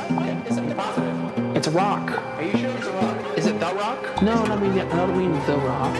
Is 0.50 0.58
it 0.58 0.76
positive? 0.76 1.56
It's 1.56 1.68
a 1.68 1.72
rock. 1.72 2.12
Are 2.12 2.44
you 2.44 2.58
sure 2.58 2.72
it's 2.72 2.88
a 2.88 2.92
rock? 2.92 3.38
Is 3.38 3.46
it 3.46 3.58
the 3.58 3.74
rock? 3.74 4.22
No, 4.22 4.34
I 4.34 4.60
mean, 4.60 4.78
I 4.78 4.84
don't 4.94 5.18
mean 5.18 5.32
the 5.46 5.56
rock. 5.56 5.96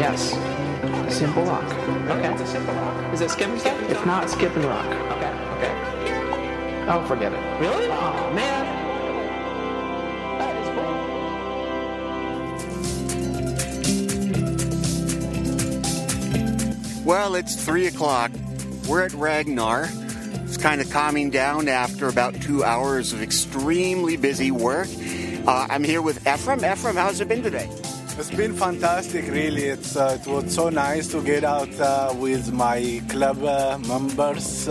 Yes. 0.00 0.34
A 0.34 1.10
simple 1.12 1.44
rock. 1.44 1.62
Okay, 2.10 2.32
it's 2.32 2.42
a 2.42 2.46
simple 2.48 2.74
rock. 2.74 3.14
Is 3.14 3.20
it 3.20 3.30
skipping 3.30 3.60
stuff? 3.60 3.80
It's 3.88 4.04
not 4.04 4.28
skipping 4.28 4.64
rock. 4.64 5.05
Okay, 6.86 6.94
okay. 6.94 7.04
Oh, 7.04 7.06
forget 7.06 7.32
it. 7.32 7.60
Really? 7.60 7.86
Oh, 7.90 8.32
man. 8.34 8.86
Well, 17.04 17.34
it's 17.36 17.54
three 17.64 17.86
o'clock. 17.86 18.30
We're 18.88 19.04
at 19.04 19.12
Ragnar. 19.14 19.88
It's 20.44 20.56
kind 20.56 20.80
of 20.80 20.90
calming 20.90 21.30
down 21.30 21.68
after 21.68 22.08
about 22.08 22.34
two 22.34 22.64
hours 22.64 23.12
of 23.12 23.22
extremely 23.22 24.16
busy 24.16 24.50
work. 24.50 24.88
Uh, 25.46 25.66
I'm 25.70 25.84
here 25.84 26.02
with 26.02 26.26
Ephraim. 26.26 26.64
Ephraim, 26.64 26.96
how's 26.96 27.20
it 27.20 27.28
been 27.28 27.42
today? 27.42 27.68
It's 28.18 28.30
been 28.30 28.54
fantastic, 28.54 29.26
really. 29.26 29.64
It's 29.64 29.94
uh, 29.94 30.18
it 30.20 30.26
was 30.26 30.54
so 30.54 30.70
nice 30.70 31.06
to 31.08 31.22
get 31.22 31.44
out 31.44 31.68
uh, 31.78 32.14
with 32.16 32.52
my 32.52 33.02
club 33.08 33.42
uh, 33.44 33.78
members, 33.86 34.66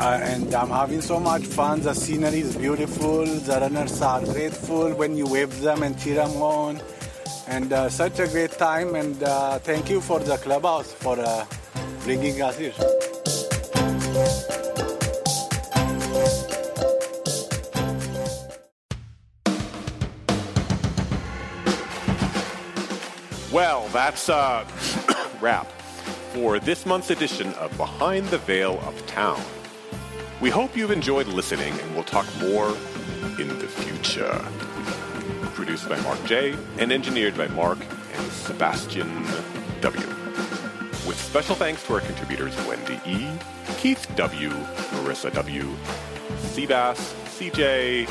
uh, 0.00 0.20
and 0.22 0.54
I'm 0.54 0.70
having 0.70 1.00
so 1.00 1.18
much 1.18 1.44
fun. 1.44 1.80
The 1.80 1.94
scenery 1.94 2.40
is 2.40 2.56
beautiful. 2.56 3.26
The 3.26 3.58
runners 3.60 4.00
are 4.00 4.24
grateful 4.24 4.94
when 4.94 5.16
you 5.16 5.26
wave 5.26 5.60
them 5.60 5.82
and 5.82 5.98
cheer 5.98 6.16
them 6.16 6.40
on, 6.40 6.80
and 7.48 7.72
uh, 7.72 7.88
such 7.88 8.18
a 8.20 8.28
great 8.28 8.52
time. 8.52 8.94
And 8.94 9.22
uh, 9.22 9.58
thank 9.58 9.90
you 9.90 10.00
for 10.00 10.20
the 10.20 10.36
clubhouse 10.36 10.92
for 10.92 11.18
uh, 11.18 11.46
bringing 12.04 12.40
us 12.42 12.56
here. 12.56 12.74
Well, 23.50 23.88
that's 23.88 24.28
a 24.28 24.64
wrap 25.40 25.66
for 26.32 26.60
this 26.60 26.86
month's 26.86 27.10
edition 27.10 27.52
of 27.54 27.76
Behind 27.76 28.28
the 28.28 28.38
Vail 28.38 28.78
Uptown. 28.84 29.42
We 30.40 30.50
hope 30.50 30.76
you've 30.76 30.92
enjoyed 30.92 31.26
listening, 31.26 31.72
and 31.80 31.94
we'll 31.94 32.04
talk 32.04 32.24
more 32.40 32.68
in 33.40 33.48
the 33.58 33.66
future. 33.66 34.40
Produced 35.54 35.88
by 35.88 36.00
Mark 36.02 36.24
J. 36.26 36.56
and 36.78 36.92
engineered 36.92 37.36
by 37.36 37.48
Mark 37.48 37.78
and 38.14 38.32
Sebastian 38.32 39.26
W. 39.80 40.06
With 41.08 41.20
special 41.20 41.56
thanks 41.56 41.82
to 41.88 41.94
our 41.94 42.00
contributors 42.00 42.56
Wendy 42.68 43.00
E., 43.04 43.28
Keith 43.78 44.06
W., 44.14 44.50
Marissa 44.50 45.34
W., 45.34 45.74
Seabass, 46.52 47.14
CJ, 47.36 48.06